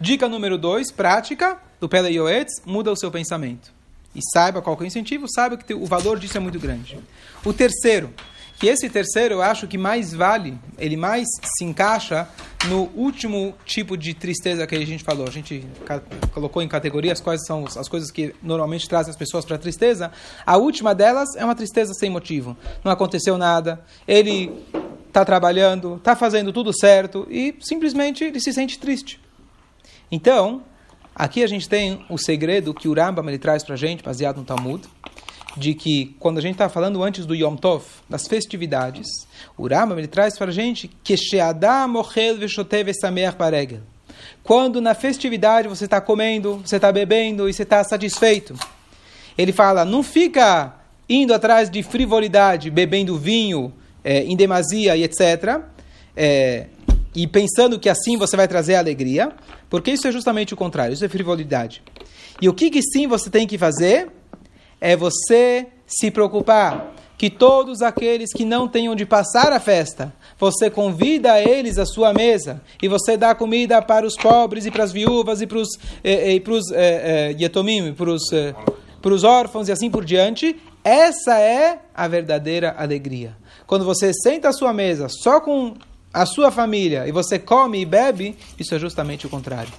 Dica 0.00 0.28
número 0.28 0.56
dois, 0.56 0.92
prática 0.92 1.58
do 1.80 1.88
Pele 1.88 2.16
Yoetz, 2.16 2.62
muda 2.64 2.92
o 2.92 2.96
seu 2.96 3.10
pensamento. 3.10 3.72
E 4.14 4.20
saiba 4.32 4.62
qual 4.62 4.76
é 4.78 4.82
o 4.84 4.86
incentivo, 4.86 5.26
saiba 5.28 5.56
que 5.56 5.74
o 5.74 5.86
valor 5.86 6.20
disso 6.20 6.36
é 6.36 6.40
muito 6.40 6.60
grande. 6.60 6.96
O 7.44 7.52
terceiro, 7.52 8.14
que 8.62 8.68
esse 8.68 8.88
terceiro 8.88 9.34
eu 9.34 9.42
acho 9.42 9.66
que 9.66 9.76
mais 9.76 10.14
vale, 10.14 10.56
ele 10.78 10.96
mais 10.96 11.26
se 11.42 11.64
encaixa 11.64 12.28
no 12.68 12.88
último 12.94 13.56
tipo 13.64 13.96
de 13.96 14.14
tristeza 14.14 14.64
que 14.68 14.76
a 14.76 14.86
gente 14.86 15.02
falou. 15.02 15.26
A 15.26 15.32
gente 15.32 15.66
colocou 16.32 16.62
em 16.62 16.68
categorias 16.68 17.20
quais 17.20 17.44
são 17.44 17.64
as 17.64 17.88
coisas 17.88 18.12
que 18.12 18.32
normalmente 18.40 18.88
trazem 18.88 19.10
as 19.10 19.16
pessoas 19.16 19.44
para 19.44 19.58
tristeza. 19.58 20.12
A 20.46 20.56
última 20.58 20.94
delas 20.94 21.34
é 21.34 21.44
uma 21.44 21.56
tristeza 21.56 21.92
sem 21.92 22.08
motivo. 22.08 22.56
Não 22.84 22.92
aconteceu 22.92 23.36
nada, 23.36 23.84
ele 24.06 24.52
está 25.08 25.24
trabalhando, 25.24 25.96
está 25.96 26.14
fazendo 26.14 26.52
tudo 26.52 26.72
certo 26.72 27.26
e 27.28 27.56
simplesmente 27.62 28.22
ele 28.22 28.38
se 28.38 28.52
sente 28.52 28.78
triste. 28.78 29.20
Então, 30.08 30.62
aqui 31.12 31.42
a 31.42 31.48
gente 31.48 31.68
tem 31.68 32.06
o 32.08 32.16
segredo 32.16 32.72
que 32.72 32.86
o 32.86 32.94
Rambam 32.94 33.28
ele 33.28 33.38
traz 33.40 33.64
para 33.64 33.74
a 33.74 33.76
gente, 33.76 34.04
baseado 34.04 34.36
no 34.36 34.44
Talmud 34.44 34.88
de 35.56 35.74
que 35.74 36.14
quando 36.18 36.38
a 36.38 36.40
gente 36.40 36.52
está 36.52 36.68
falando 36.68 37.02
antes 37.02 37.26
do 37.26 37.34
Yom 37.34 37.56
Tov, 37.56 37.84
das 38.08 38.26
festividades, 38.26 39.06
o 39.56 39.66
Rambam 39.66 39.98
ele 39.98 40.08
traz 40.08 40.36
para 40.38 40.50
a 40.50 40.54
gente 40.54 40.90
que 41.04 41.14
quando 44.42 44.80
na 44.80 44.94
festividade 44.94 45.68
você 45.68 45.84
está 45.84 46.00
comendo, 46.00 46.62
você 46.64 46.76
está 46.76 46.90
bebendo 46.90 47.48
e 47.48 47.52
você 47.52 47.62
está 47.62 47.82
satisfeito. 47.84 48.54
Ele 49.36 49.52
fala, 49.52 49.84
não 49.84 50.02
fica 50.02 50.74
indo 51.08 51.32
atrás 51.32 51.70
de 51.70 51.82
frivolidade, 51.82 52.70
bebendo 52.70 53.18
vinho 53.18 53.72
é, 54.02 54.24
em 54.24 54.36
demasia 54.36 54.96
e 54.96 55.04
etc. 55.04 55.60
É, 56.16 56.66
e 57.14 57.26
pensando 57.26 57.78
que 57.78 57.88
assim 57.88 58.16
você 58.16 58.36
vai 58.36 58.48
trazer 58.48 58.74
alegria, 58.74 59.32
porque 59.70 59.90
isso 59.90 60.08
é 60.08 60.12
justamente 60.12 60.54
o 60.54 60.56
contrário, 60.56 60.92
isso 60.92 61.04
é 61.04 61.08
frivolidade. 61.08 61.82
E 62.40 62.48
o 62.48 62.54
que, 62.54 62.70
que 62.70 62.82
sim 62.82 63.06
você 63.06 63.30
tem 63.30 63.46
que 63.46 63.56
fazer? 63.56 64.08
É 64.82 64.96
você 64.96 65.68
se 65.86 66.10
preocupar 66.10 66.92
que 67.16 67.30
todos 67.30 67.82
aqueles 67.82 68.32
que 68.32 68.44
não 68.44 68.66
tenham 68.66 68.96
de 68.96 69.06
passar 69.06 69.52
a 69.52 69.60
festa, 69.60 70.12
você 70.36 70.68
convida 70.68 71.40
eles 71.40 71.78
à 71.78 71.86
sua 71.86 72.12
mesa 72.12 72.60
e 72.82 72.88
você 72.88 73.16
dá 73.16 73.32
comida 73.32 73.80
para 73.80 74.04
os 74.04 74.16
pobres 74.16 74.66
e 74.66 74.72
para 74.72 74.82
as 74.82 74.90
viúvas 74.90 75.40
e 75.40 75.46
para 75.46 75.58
os 75.58 75.68
eh, 76.02 76.34
eh, 76.34 76.40
para 76.40 76.52
os 76.52 76.64
yetomim, 77.40 77.94
para 77.94 78.10
os 78.10 78.24
para 79.00 79.14
os 79.14 79.22
órfãos 79.22 79.68
e 79.68 79.72
assim 79.72 79.88
por 79.88 80.04
diante. 80.04 80.60
Essa 80.82 81.38
é 81.38 81.78
a 81.94 82.08
verdadeira 82.08 82.74
alegria. 82.76 83.36
Quando 83.68 83.84
você 83.84 84.12
senta 84.12 84.48
à 84.48 84.52
sua 84.52 84.72
mesa 84.72 85.08
só 85.08 85.40
com 85.40 85.74
a 86.12 86.26
sua 86.26 86.50
família 86.50 87.06
e 87.06 87.12
você 87.12 87.38
come 87.38 87.80
e 87.80 87.86
bebe, 87.86 88.36
isso 88.58 88.74
é 88.74 88.80
justamente 88.80 89.26
o 89.26 89.30
contrário. 89.30 89.72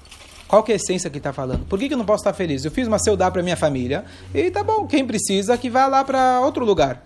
Qual 0.54 0.62
que 0.62 0.72
é 0.72 0.76
a 0.76 0.78
essência 0.78 1.10
que 1.10 1.18
está 1.18 1.34
falando? 1.34 1.66
Por 1.66 1.80
que, 1.80 1.88
que 1.88 1.96
eu 1.96 1.98
não 1.98 2.06
posso 2.06 2.22
estar 2.22 2.32
feliz? 2.32 2.64
Eu 2.64 2.70
fiz 2.70 2.88
uma 2.88 3.00
seudá 3.00 3.32
para 3.32 3.42
minha 3.42 3.58
família 3.58 4.06
e 4.32 4.52
tá 4.52 4.64
bom, 4.64 4.86
quem 4.86 5.04
precisa 5.04 5.58
que 5.58 5.68
vá 5.68 5.88
lá 5.88 6.04
para 6.04 6.42
outro 6.42 6.64
lugar. 6.64 7.04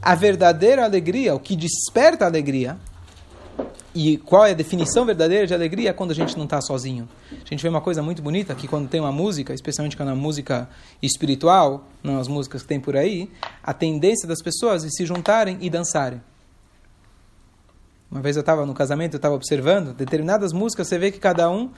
A 0.00 0.14
verdadeira 0.14 0.82
alegria, 0.82 1.34
o 1.34 1.38
que 1.38 1.56
desperta 1.56 2.24
a 2.24 2.28
alegria, 2.28 2.78
e 3.94 4.16
qual 4.16 4.46
é 4.46 4.52
a 4.52 4.54
definição 4.54 5.04
verdadeira 5.04 5.46
de 5.46 5.52
alegria 5.52 5.90
é 5.90 5.92
quando 5.92 6.12
a 6.12 6.14
gente 6.14 6.38
não 6.38 6.44
está 6.44 6.58
sozinho. 6.62 7.06
A 7.32 7.46
gente 7.46 7.60
vê 7.60 7.68
uma 7.68 7.82
coisa 7.82 8.02
muito 8.02 8.22
bonita 8.22 8.54
que 8.54 8.66
quando 8.66 8.88
tem 8.88 8.98
uma 8.98 9.12
música, 9.12 9.52
especialmente 9.52 9.94
quando 9.94 10.08
é 10.08 10.12
uma 10.12 10.22
música 10.22 10.66
espiritual, 11.02 11.86
não 12.02 12.18
as 12.18 12.28
músicas 12.28 12.62
que 12.62 12.68
tem 12.68 12.80
por 12.80 12.96
aí, 12.96 13.30
a 13.62 13.74
tendência 13.74 14.26
das 14.26 14.40
pessoas 14.40 14.86
é 14.86 14.88
se 14.88 15.04
juntarem 15.04 15.58
e 15.60 15.68
dançarem. 15.68 16.18
Uma 18.10 18.22
vez 18.22 18.36
eu 18.36 18.40
estava 18.40 18.64
no 18.64 18.72
casamento, 18.72 19.14
eu 19.14 19.18
estava 19.18 19.34
observando, 19.34 19.92
determinadas 19.92 20.52
músicas, 20.52 20.86
você 20.86 20.96
vê 20.98 21.10
que 21.10 21.18
cada 21.18 21.50
um 21.50 21.70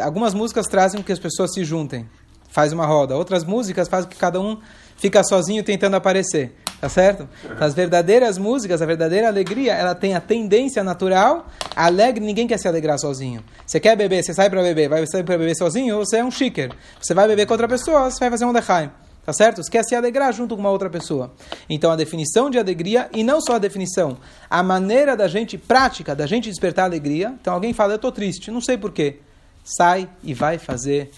algumas 0.00 0.34
músicas 0.34 0.66
trazem 0.66 1.02
que 1.02 1.12
as 1.12 1.18
pessoas 1.18 1.52
se 1.52 1.64
juntem. 1.64 2.06
faz 2.48 2.72
uma 2.72 2.86
roda. 2.86 3.14
Outras 3.14 3.44
músicas 3.44 3.86
fazem 3.86 4.08
que 4.08 4.16
cada 4.16 4.40
um 4.40 4.58
fica 4.96 5.22
sozinho 5.22 5.62
tentando 5.62 5.94
aparecer. 5.94 6.56
Tá 6.80 6.88
certo? 6.88 7.28
As 7.58 7.74
verdadeiras 7.74 8.38
músicas, 8.38 8.82
a 8.82 8.86
verdadeira 8.86 9.28
alegria, 9.28 9.72
ela 9.74 9.94
tem 9.94 10.14
a 10.14 10.20
tendência 10.20 10.84
natural. 10.84 11.46
Alegre, 11.74 12.24
ninguém 12.24 12.46
quer 12.46 12.58
se 12.58 12.68
alegrar 12.68 12.98
sozinho. 12.98 13.42
Você 13.66 13.80
quer 13.80 13.96
beber, 13.96 14.22
você 14.22 14.34
sai 14.34 14.50
para 14.50 14.62
beber, 14.62 14.88
vai 14.88 15.06
sair 15.06 15.22
para 15.22 15.38
beber 15.38 15.54
sozinho, 15.56 15.96
você 15.96 16.18
é 16.18 16.24
um 16.24 16.30
chiquer. 16.30 16.70
Você 17.00 17.14
vai 17.14 17.26
beber 17.26 17.46
com 17.46 17.54
outra 17.54 17.68
pessoa, 17.68 18.10
você 18.10 18.20
vai 18.20 18.30
fazer 18.30 18.44
um 18.44 18.52
lechaim. 18.52 18.90
Tá 19.24 19.32
certo? 19.32 19.62
Você 19.62 19.70
quer 19.70 19.84
se 19.84 19.94
alegrar 19.94 20.32
junto 20.32 20.54
com 20.54 20.60
uma 20.60 20.70
outra 20.70 20.88
pessoa. 20.88 21.32
Então 21.68 21.90
a 21.90 21.96
definição 21.96 22.48
de 22.48 22.58
alegria, 22.58 23.08
e 23.12 23.24
não 23.24 23.40
só 23.40 23.56
a 23.56 23.58
definição, 23.58 24.18
a 24.48 24.62
maneira 24.62 25.16
da 25.16 25.26
gente, 25.26 25.58
prática, 25.58 26.14
da 26.14 26.26
gente 26.26 26.48
despertar 26.48 26.84
alegria. 26.84 27.34
Então 27.40 27.52
alguém 27.52 27.72
fala, 27.72 27.94
eu 27.94 27.96
estou 27.96 28.12
triste, 28.12 28.50
não 28.50 28.60
sei 28.60 28.78
porquê. 28.78 29.20
Sai 29.66 30.08
e 30.22 30.32
vai 30.32 30.58
fazer, 30.58 31.10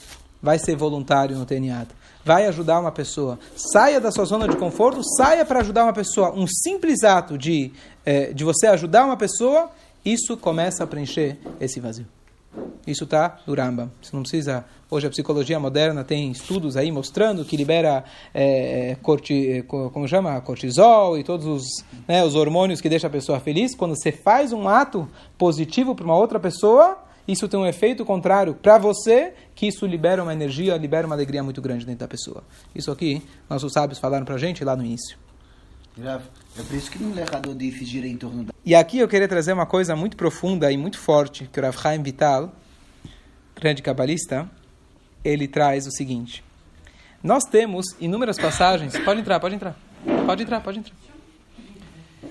vai 0.43 0.59
ser 0.59 0.75
voluntário 0.75 1.37
no 1.37 1.45
TNAT. 1.45 1.89
Vai 2.25 2.47
ajudar 2.47 2.81
uma 2.81 2.91
pessoa. 2.91 3.39
Saia 3.55 4.01
da 4.01 4.11
sua 4.11 4.25
zona 4.25 4.49
de 4.49 4.57
conforto, 4.57 5.03
saia 5.17 5.45
para 5.45 5.61
ajudar 5.61 5.85
uma 5.85 5.93
pessoa. 5.93 6.33
Um 6.33 6.47
simples 6.47 7.05
ato 7.05 7.37
de, 7.37 7.71
eh, 8.07 8.33
de 8.33 8.45
você 8.45 8.67
ajudar 8.69 9.05
uma 9.05 9.19
pessoa, 9.19 9.71
isso 10.03 10.35
começa 10.39 10.83
a 10.83 10.87
preencher 10.87 11.37
esse 11.61 11.79
vazio. 11.79 12.07
Isso 12.87 13.05
está 13.05 13.39
no 13.47 13.55
Rambam. 13.55 13.91
Você 14.01 14.17
não 14.17 14.23
precisa. 14.23 14.65
Hoje 14.91 15.07
a 15.07 15.11
psicologia 15.11 15.61
moderna 15.61 16.03
tem 16.03 16.31
estudos 16.31 16.75
aí 16.75 16.91
mostrando 16.91 17.45
que 17.45 17.55
libera 17.55 18.03
é, 18.33 18.97
corti, 19.03 19.63
como 19.69 20.09
chama 20.09 20.41
cortisol 20.41 21.19
e 21.19 21.23
todos 21.23 21.47
os, 21.47 21.65
né, 22.09 22.25
os 22.25 22.35
hormônios 22.35 22.81
que 22.81 22.89
deixam 22.89 23.09
a 23.09 23.11
pessoa 23.11 23.39
feliz. 23.39 23.75
Quando 23.75 23.95
você 23.95 24.11
faz 24.11 24.51
um 24.51 24.67
ato 24.67 25.07
positivo 25.37 25.95
para 25.95 26.07
uma 26.07 26.17
outra 26.17 26.41
pessoa, 26.41 26.97
isso 27.29 27.47
tem 27.47 27.61
um 27.61 27.67
efeito 27.67 28.05
contrário 28.07 28.55
para 28.55 28.79
você, 28.79 29.35
que 29.55 29.67
isso 29.67 29.85
libera 29.85 30.23
uma 30.23 30.33
energia, 30.33 30.75
libera 30.79 31.07
uma 31.07 31.15
alegria 31.15 31.43
muito 31.43 31.61
grande 31.61 31.85
dentro 31.85 32.01
da 32.01 32.09
pessoa. 32.09 32.43
Isso 32.75 32.91
aqui 32.91 33.23
nossos 33.51 33.73
sábios 33.73 33.99
falaram 33.99 34.25
para 34.25 34.37
a 34.37 34.39
gente 34.39 34.65
lá 34.65 34.75
no 34.75 34.83
início. 34.83 35.19
É 36.01 36.63
por 36.63 36.75
isso 36.75 36.91
que 36.91 36.99
no 36.99 37.15
Lechador 37.15 37.55
disse 37.55 37.85
gira 37.85 38.07
em 38.07 38.17
torno 38.17 38.45
da... 38.45 38.55
E 38.65 38.75
aqui 38.75 38.99
eu 38.99 39.09
queria 39.09 39.29
trazer 39.29 39.53
uma 39.53 39.67
coisa 39.67 39.95
muito 39.95 40.17
profunda 40.17 40.73
e 40.73 40.77
muito 40.77 40.99
forte 40.99 41.49
que 41.53 41.61
o 41.61 41.63
Rav 41.63 41.77
Chaim 41.77 42.03
Vital, 42.03 42.53
grande 43.55 43.83
cabalista, 43.83 44.49
ele 45.25 45.47
traz 45.47 45.87
o 45.87 45.91
seguinte. 45.91 46.45
Nós 47.23 47.45
temos 47.45 47.97
inúmeras 48.01 48.39
passagens... 48.39 48.97
Pode 49.01 49.21
entrar, 49.21 49.41
pode 49.41 49.57
entrar. 49.57 49.77
Pode 50.25 50.43
entrar, 50.45 50.61
pode 50.61 50.79
entrar. 50.79 50.95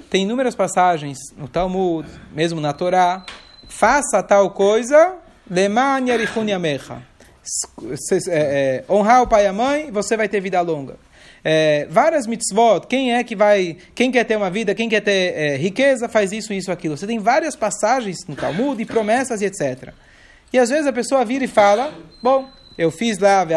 Tem 0.10 0.24
inúmeras 0.24 0.56
passagens 0.56 1.18
no 1.36 1.50
Talmud, 1.50 2.08
mesmo 2.34 2.62
na 2.62 2.72
Torá. 2.72 3.26
Faça 3.70 4.24
tal 4.24 4.52
coisa, 4.52 5.16
leman 5.50 6.06
yamecha. 6.48 7.02
É, 8.30 8.84
honrar 8.90 9.22
o 9.22 9.28
pai 9.28 9.46
e 9.46 9.48
a 9.48 9.54
mãe, 9.54 9.92
você 9.92 10.18
vai 10.18 10.28
ter 10.28 10.42
vida 10.42 10.60
longa 10.60 10.98
é, 11.50 11.88
várias 11.90 12.28
mitzvot, 12.28 12.88
quem 12.88 13.14
é 13.14 13.24
que 13.24 13.34
vai, 13.34 13.78
quem 13.96 14.12
quer 14.12 14.26
ter 14.26 14.36
uma 14.36 14.50
vida, 14.50 14.76
quem 14.76 14.90
quer 14.90 15.00
ter 15.00 15.34
é, 15.34 15.56
riqueza, 15.56 16.10
faz 16.10 16.34
isso, 16.34 16.52
isso, 16.52 16.70
aquilo. 16.70 16.98
Você 16.98 17.08
tem 17.08 17.20
várias 17.20 17.56
passagens 17.56 18.26
no 18.28 18.36
Talmud 18.36 18.82
e 18.82 18.86
promessas 18.86 19.42
e 19.42 19.46
etc. 19.46 19.94
E 20.52 20.60
às 20.60 20.70
vezes 20.70 20.86
a 20.86 20.92
pessoa 20.92 21.24
vira 21.24 21.46
e 21.46 21.48
fala, 21.48 21.94
bom, 22.22 22.50
eu 22.78 22.92
fiz 22.92 23.18
lá, 23.18 23.48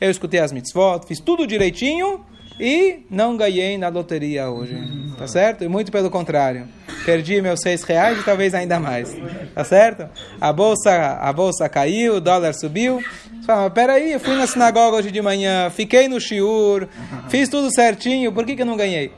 eu 0.00 0.10
escutei 0.10 0.40
as 0.40 0.50
mitzvot, 0.50 1.06
fiz 1.06 1.20
tudo 1.20 1.46
direitinho, 1.46 2.24
e 2.58 3.04
não 3.10 3.36
ganhei 3.36 3.76
na 3.78 3.88
loteria 3.88 4.48
hoje. 4.50 4.76
Tá 5.16 5.26
certo? 5.26 5.64
E 5.64 5.68
muito 5.68 5.92
pelo 5.92 6.10
contrário. 6.10 6.66
Perdi 7.04 7.40
meus 7.40 7.60
seis 7.60 7.82
reais 7.82 8.18
e 8.18 8.22
talvez 8.24 8.54
ainda 8.54 8.80
mais. 8.80 9.14
Tá 9.54 9.64
certo? 9.64 10.08
A 10.40 10.52
bolsa, 10.52 11.18
a 11.20 11.32
bolsa 11.32 11.68
caiu, 11.68 12.16
o 12.16 12.20
dólar 12.20 12.54
subiu. 12.54 13.00
Você 13.00 13.46
fala, 13.46 13.64
mas 13.64 13.72
peraí, 13.72 14.12
eu 14.12 14.20
fui 14.20 14.36
na 14.36 14.46
sinagoga 14.46 14.96
hoje 14.96 15.10
de 15.10 15.20
manhã, 15.20 15.70
fiquei 15.70 16.08
no 16.08 16.20
shiur, 16.20 16.88
fiz 17.28 17.48
tudo 17.48 17.72
certinho, 17.74 18.32
por 18.32 18.46
que, 18.46 18.56
que 18.56 18.62
eu 18.62 18.66
não 18.66 18.76
ganhei? 18.76 19.12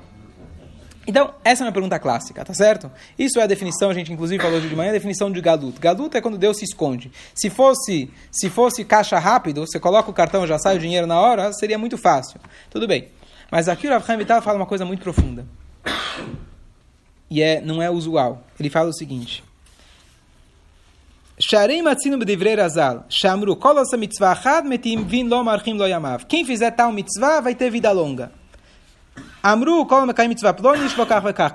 Então, 1.07 1.33
essa 1.45 1.63
é 1.63 1.67
uma 1.67 1.73
pergunta 1.73 1.97
clássica, 2.01 2.45
tá 2.45 2.53
certo? 2.53 2.91
Isso 3.17 3.39
é 3.39 3.45
a 3.45 3.47
definição, 3.47 3.91
a 3.91 3.95
gente 3.95 4.13
inclusive 4.13 4.43
falou 4.43 4.59
hoje 4.59 4.69
de 4.69 4.75
manhã, 4.75 4.91
a 4.91 4.95
definição 4.95 5.31
de 5.31 5.41
galuto. 5.41 5.81
Galuto 5.81 6.17
é 6.17 6.21
quando 6.21 6.37
Deus 6.37 6.59
se 6.59 6.65
esconde. 6.65 7.13
Se 7.33 7.49
fosse, 7.49 8.11
se 8.33 8.51
fosse 8.51 8.85
caixa 8.85 9.17
rápido, 9.17 9.65
você 9.65 9.79
coloca 9.79 10.11
o 10.11 10.13
cartão 10.13 10.45
já 10.45 10.59
sai 10.59 10.77
o 10.77 10.81
dinheiro 10.81 11.07
na 11.07 11.21
hora, 11.21 11.53
seria 11.53 11.79
muito 11.79 11.97
fácil. 11.97 12.41
Tudo 12.69 12.89
bem. 12.89 13.09
Mas 13.51 13.69
aqui 13.69 13.87
o 13.87 13.91
Rav 13.91 14.05
Chaim 14.05 14.19
Vital 14.19 14.43
fala 14.43 14.59
uma 14.59 14.67
coisa 14.67 14.85
muito 14.85 15.03
profunda. 15.03 15.47
E 17.31 17.43
é, 17.43 17.61
não 17.61 17.83
é 17.83 17.91
usual. 17.91 18.45
Ele 18.59 18.71
fala 18.71 18.89
o 18.89 18.93
seguinte. 18.93 19.43
Quem 26.29 26.45
fizer 26.45 26.71
tal 26.71 26.93
mitzvah 26.93 27.41
vai 27.41 27.55
ter 27.55 27.71
vida 27.71 27.93
longa. 27.93 28.33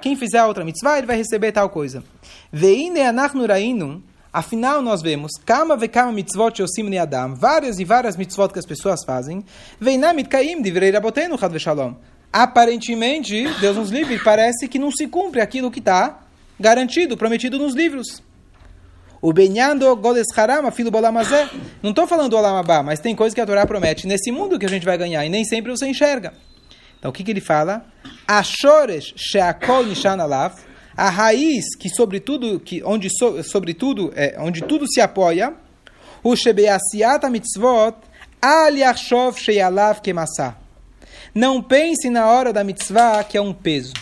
Quem 0.01 0.15
fizer 0.15 0.45
outra 0.45 0.63
mitzvah, 0.63 0.97
ele 0.97 1.07
vai 1.07 1.17
receber 1.17 1.51
tal 1.51 1.69
coisa. 1.69 2.03
Veine 2.51 3.01
anachnu 3.01 3.45
rainu 3.47 4.03
Afinal, 4.33 4.81
nós 4.81 5.01
vemos 5.01 5.31
kama 5.45 5.75
ve 5.75 5.89
kama 5.89 6.13
mitzvot 6.13 6.61
yosim 6.61 6.97
adam, 6.97 7.35
várias 7.35 7.79
e 7.79 7.83
várias 7.83 8.15
mitzvot 8.15 8.53
que 8.53 8.59
as 8.59 8.65
pessoas 8.65 9.03
fazem, 9.05 9.43
veinamit 9.77 10.29
kaim 10.29 10.61
divrei 10.61 10.89
rabotenu 10.89 11.37
chad 11.37 11.57
shalom. 11.59 11.95
Aparentemente, 12.31 13.45
Deus 13.59 13.75
nos 13.75 13.89
livre, 13.89 14.17
parece 14.23 14.69
que 14.69 14.79
não 14.79 14.89
se 14.89 15.05
cumpre 15.05 15.41
aquilo 15.41 15.69
que 15.69 15.79
está 15.79 16.21
garantido, 16.57 17.17
prometido 17.17 17.59
nos 17.59 17.75
livros. 17.75 18.23
O 19.21 19.33
Benyando 19.33 19.93
Godes 19.97 20.27
Harama, 20.35 20.71
filho 20.71 20.89
Bolamazé. 20.89 21.49
Não 21.83 21.89
estou 21.89 22.07
falando 22.07 22.29
do 22.29 22.37
Olamabá, 22.37 22.81
mas 22.81 23.01
tem 23.01 23.13
coisa 23.13 23.35
que 23.35 23.41
a 23.41 23.45
Torá 23.45 23.65
promete 23.67 24.07
nesse 24.07 24.31
mundo 24.31 24.57
que 24.57 24.65
a 24.65 24.69
gente 24.69 24.85
vai 24.85 24.97
ganhar 24.97 25.25
e 25.25 25.29
nem 25.29 25.43
sempre 25.43 25.71
você 25.71 25.85
enxerga. 25.87 26.33
Então 26.97 27.11
o 27.11 27.13
que, 27.13 27.23
que 27.23 27.31
ele 27.31 27.41
fala? 27.41 27.85
Ashores 28.25 29.13
Sheakol 29.17 29.85
Nishan 29.85 30.17
Alaf 30.21 30.70
a 31.01 31.09
raiz 31.09 31.75
que 31.75 31.89
sobretudo 31.89 32.59
que 32.59 32.83
onde 32.83 33.09
so, 33.09 33.41
sobretudo 33.43 34.13
é, 34.15 34.35
onde 34.37 34.61
tudo 34.61 34.85
se 34.87 35.01
apoia 35.01 35.51
o 36.23 36.35
shebeasiata 36.35 37.27
mitzvot 37.27 37.97
al 38.39 38.77
yachshov 38.77 39.35
sheyalav 39.35 39.99
kemasa. 40.01 40.55
Não 41.33 41.59
pense 41.59 42.07
na 42.07 42.27
hora 42.27 42.53
da 42.53 42.63
mitzvah 42.63 43.23
que 43.23 43.35
é 43.35 43.41
um 43.41 43.51
peso. 43.51 43.93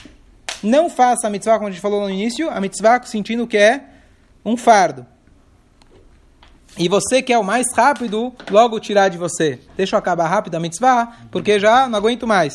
Não 0.62 0.90
faça 0.90 1.28
a 1.28 1.30
mitzvah 1.30 1.58
como 1.58 1.70
a 1.70 1.72
gente 1.72 1.80
falou 1.80 2.02
no 2.02 2.10
início 2.10 2.50
a 2.50 2.60
mitzvah 2.60 3.02
sentindo 3.04 3.48
que 3.48 3.58
é 3.58 3.82
um 4.44 4.58
fardo. 4.58 5.06
E 6.78 6.90
você 6.90 7.22
quer 7.22 7.38
o 7.38 7.46
mais 7.46 7.68
rápido 7.74 8.34
logo 8.52 8.78
tirar 8.78 9.08
de 9.08 9.18
você. 9.18 9.58
Deixa 9.78 9.96
eu 9.96 10.00
acabar 10.00 10.28
rápido 10.28 10.56
a 10.56 10.60
mitzvah 10.60 11.18
porque 11.32 11.62
já 11.62 11.88
não 11.88 11.98
aguento 11.98 12.28
mais. 12.28 12.54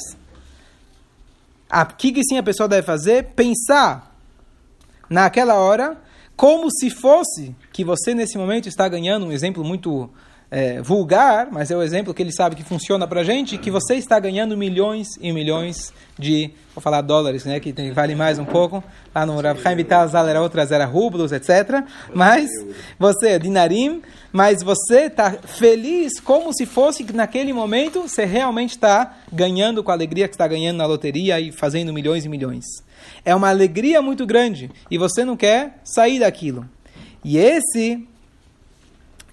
O 1.73 1.97
que, 1.97 2.13
que 2.13 2.23
sim 2.23 2.37
a 2.37 2.43
pessoa 2.43 2.69
deve 2.69 2.87
fazer? 2.87 3.33
Pensar 3.35 4.14
naquela 5.09 5.55
hora, 5.55 5.97
como 6.37 6.71
se 6.71 6.91
fosse 6.91 7.55
que 7.73 7.85
você 7.85 8.15
nesse 8.15 8.37
momento 8.37 8.69
está 8.69 8.89
ganhando 8.89 9.27
um 9.27 9.33
exemplo 9.33 9.65
muito 9.65 10.11
é, 10.51 10.81
vulgar, 10.81 11.49
mas 11.51 11.71
é 11.73 11.77
o 11.77 11.83
exemplo 11.83 12.15
que 12.15 12.23
ele 12.23 12.33
sabe 12.33 12.55
que 12.55 12.63
funciona 12.63 13.09
para 13.09 13.25
gente, 13.25 13.59
que 13.59 13.73
você 13.73 13.97
está 13.97 14.21
ganhando 14.21 14.57
milhões 14.57 15.09
e 15.21 15.33
milhões 15.33 15.93
de, 16.17 16.53
vou 16.73 16.81
falar 16.81 17.01
dólares, 17.01 17.45
né, 17.45 17.59
que 17.59 17.73
tem, 17.73 17.91
vale 17.91 18.15
mais 18.15 18.39
um 18.39 18.45
pouco, 18.45 18.83
lá 19.13 19.27
no 19.27 19.41
Rav 19.41 19.61
Chaim 19.61 19.75
Vital 19.75 20.09
era 20.29 20.41
outras, 20.41 20.71
era 20.71 20.85
rublos, 20.85 21.33
etc. 21.33 21.83
Mas 22.15 22.49
você, 22.99 23.31
é 23.31 23.39
dinarim, 23.41 24.01
mas 24.33 24.63
você 24.63 25.07
está 25.07 25.33
feliz 25.33 26.21
como 26.21 26.55
se 26.55 26.67
fosse 26.67 27.03
que 27.03 27.13
naquele 27.13 27.53
momento 27.53 28.03
você 28.03 28.25
realmente 28.25 28.77
está 28.77 29.13
ganhando 29.33 29.83
com 29.83 29.91
a 29.91 29.95
alegria 29.95 30.29
que 30.29 30.35
está 30.35 30.47
ganhando 30.47 30.77
na 30.77 30.87
loteria 30.87 31.41
e 31.41 31.51
fazendo 31.51 31.93
milhões 31.93 32.25
e 32.25 32.29
milhões. 32.29 32.65
É 33.25 33.35
uma 33.35 33.49
alegria 33.49 34.01
muito 34.01 34.27
grande 34.27 34.71
e 34.91 34.99
você 34.99 35.25
não 35.25 35.37
quer 35.37 35.81
sair 35.85 36.21
daquilo. 36.21 36.69
E 37.25 37.39
esse 37.39 38.07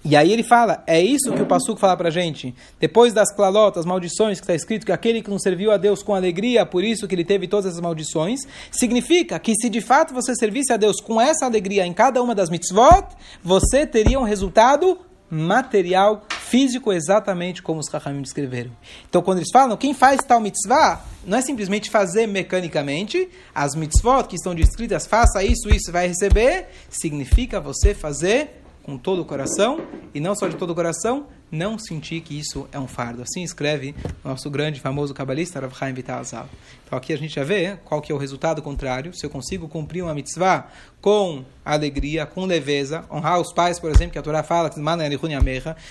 e 0.04 0.16
aí 0.16 0.32
ele 0.32 0.42
fala, 0.42 0.82
é 0.84 1.00
isso 1.00 1.32
que 1.32 1.42
o 1.42 1.46
Passuco 1.46 1.78
fala 1.78 1.96
pra 1.96 2.10
gente. 2.10 2.52
Depois 2.80 3.12
das 3.12 3.32
clalotas, 3.32 3.86
maldições, 3.86 4.40
que 4.40 4.44
está 4.44 4.54
escrito 4.54 4.84
que 4.84 4.90
aquele 4.90 5.22
que 5.22 5.30
não 5.30 5.38
serviu 5.38 5.70
a 5.70 5.76
Deus 5.76 6.02
com 6.02 6.12
alegria, 6.12 6.66
por 6.66 6.82
isso 6.82 7.06
que 7.06 7.14
ele 7.14 7.24
teve 7.24 7.46
todas 7.46 7.66
essas 7.66 7.80
maldições, 7.80 8.40
significa 8.72 9.38
que 9.38 9.54
se 9.54 9.68
de 9.68 9.80
fato 9.80 10.12
você 10.12 10.34
servisse 10.34 10.72
a 10.72 10.76
Deus 10.76 11.00
com 11.00 11.20
essa 11.20 11.46
alegria 11.46 11.86
em 11.86 11.92
cada 11.92 12.20
uma 12.20 12.34
das 12.34 12.50
mitzvot, 12.50 13.06
você 13.44 13.86
teria 13.86 14.18
um 14.18 14.24
resultado 14.24 14.98
material, 15.34 16.26
físico, 16.28 16.92
exatamente 16.92 17.62
como 17.62 17.80
os 17.80 17.88
Rahamim 17.88 18.20
descreveram. 18.20 18.70
Então, 19.08 19.22
quando 19.22 19.38
eles 19.38 19.48
falam, 19.50 19.74
quem 19.78 19.94
faz 19.94 20.20
tal 20.20 20.38
mitzvah, 20.38 21.02
não 21.24 21.38
é 21.38 21.40
simplesmente 21.40 21.88
fazer 21.88 22.26
mecanicamente, 22.26 23.30
as 23.54 23.74
mitzvot 23.74 24.24
que 24.28 24.36
estão 24.36 24.54
descritas, 24.54 25.06
faça 25.06 25.42
isso, 25.42 25.70
isso, 25.70 25.90
vai 25.90 26.06
receber, 26.06 26.66
significa 26.90 27.58
você 27.58 27.94
fazer 27.94 28.62
com 28.82 28.98
todo 28.98 29.22
o 29.22 29.24
coração, 29.24 29.80
e 30.12 30.20
não 30.20 30.34
só 30.34 30.48
de 30.48 30.56
todo 30.56 30.70
o 30.70 30.74
coração, 30.74 31.26
não 31.52 31.78
sentir 31.78 32.22
que 32.22 32.36
isso 32.36 32.66
é 32.72 32.78
um 32.78 32.88
fardo. 32.88 33.22
Assim 33.22 33.42
escreve 33.42 33.94
nosso 34.24 34.48
grande, 34.48 34.80
famoso 34.80 35.12
cabalista 35.12 35.60
Rav 35.60 35.74
Chaim 35.74 35.92
Vital 35.92 36.18
Azal. 36.18 36.48
Então 36.86 36.98
aqui 36.98 37.12
a 37.12 37.18
gente 37.18 37.34
já 37.34 37.44
vê 37.44 37.76
qual 37.84 38.00
que 38.00 38.10
é 38.10 38.14
o 38.14 38.18
resultado 38.18 38.62
contrário. 38.62 39.14
Se 39.14 39.26
eu 39.26 39.30
consigo 39.30 39.68
cumprir 39.68 40.02
uma 40.02 40.14
mitzvah 40.14 40.66
com 41.00 41.44
alegria, 41.62 42.24
com 42.24 42.46
leveza, 42.46 43.04
honrar 43.10 43.38
os 43.38 43.52
pais, 43.52 43.78
por 43.78 43.90
exemplo, 43.90 44.12
que 44.12 44.18
a 44.18 44.22
Torá 44.22 44.42
fala, 44.42 44.70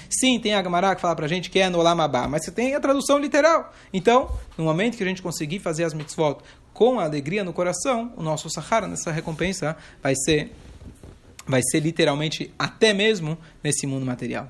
sim, 0.09 0.39
tem 0.39 0.55
a 0.55 0.63
Gemara 0.63 0.95
que 0.95 1.01
fala 1.01 1.15
pra 1.15 1.27
gente 1.27 1.49
que 1.49 1.59
é 1.59 1.69
no 1.69 1.79
Olamabá, 1.79 2.27
mas 2.27 2.43
você 2.43 2.51
tem 2.51 2.73
a 2.73 2.79
tradução 2.79 3.19
literal. 3.19 3.71
Então, 3.93 4.35
no 4.57 4.63
momento 4.63 4.97
que 4.97 5.03
a 5.03 5.07
gente 5.07 5.21
conseguir 5.21 5.59
fazer 5.59 5.83
as 5.83 5.93
mitzvot 5.93 6.39
com 6.73 6.99
alegria 6.99 7.43
no 7.43 7.53
coração, 7.53 8.11
o 8.17 8.23
nosso 8.23 8.49
Sahara, 8.49 8.87
nessa 8.87 9.11
recompensa, 9.11 9.77
vai 10.01 10.15
ser 10.15 10.51
vai 11.47 11.61
ser 11.63 11.79
literalmente 11.81 12.53
até 12.57 12.93
mesmo 12.93 13.37
nesse 13.63 13.85
mundo 13.85 14.05
material. 14.05 14.49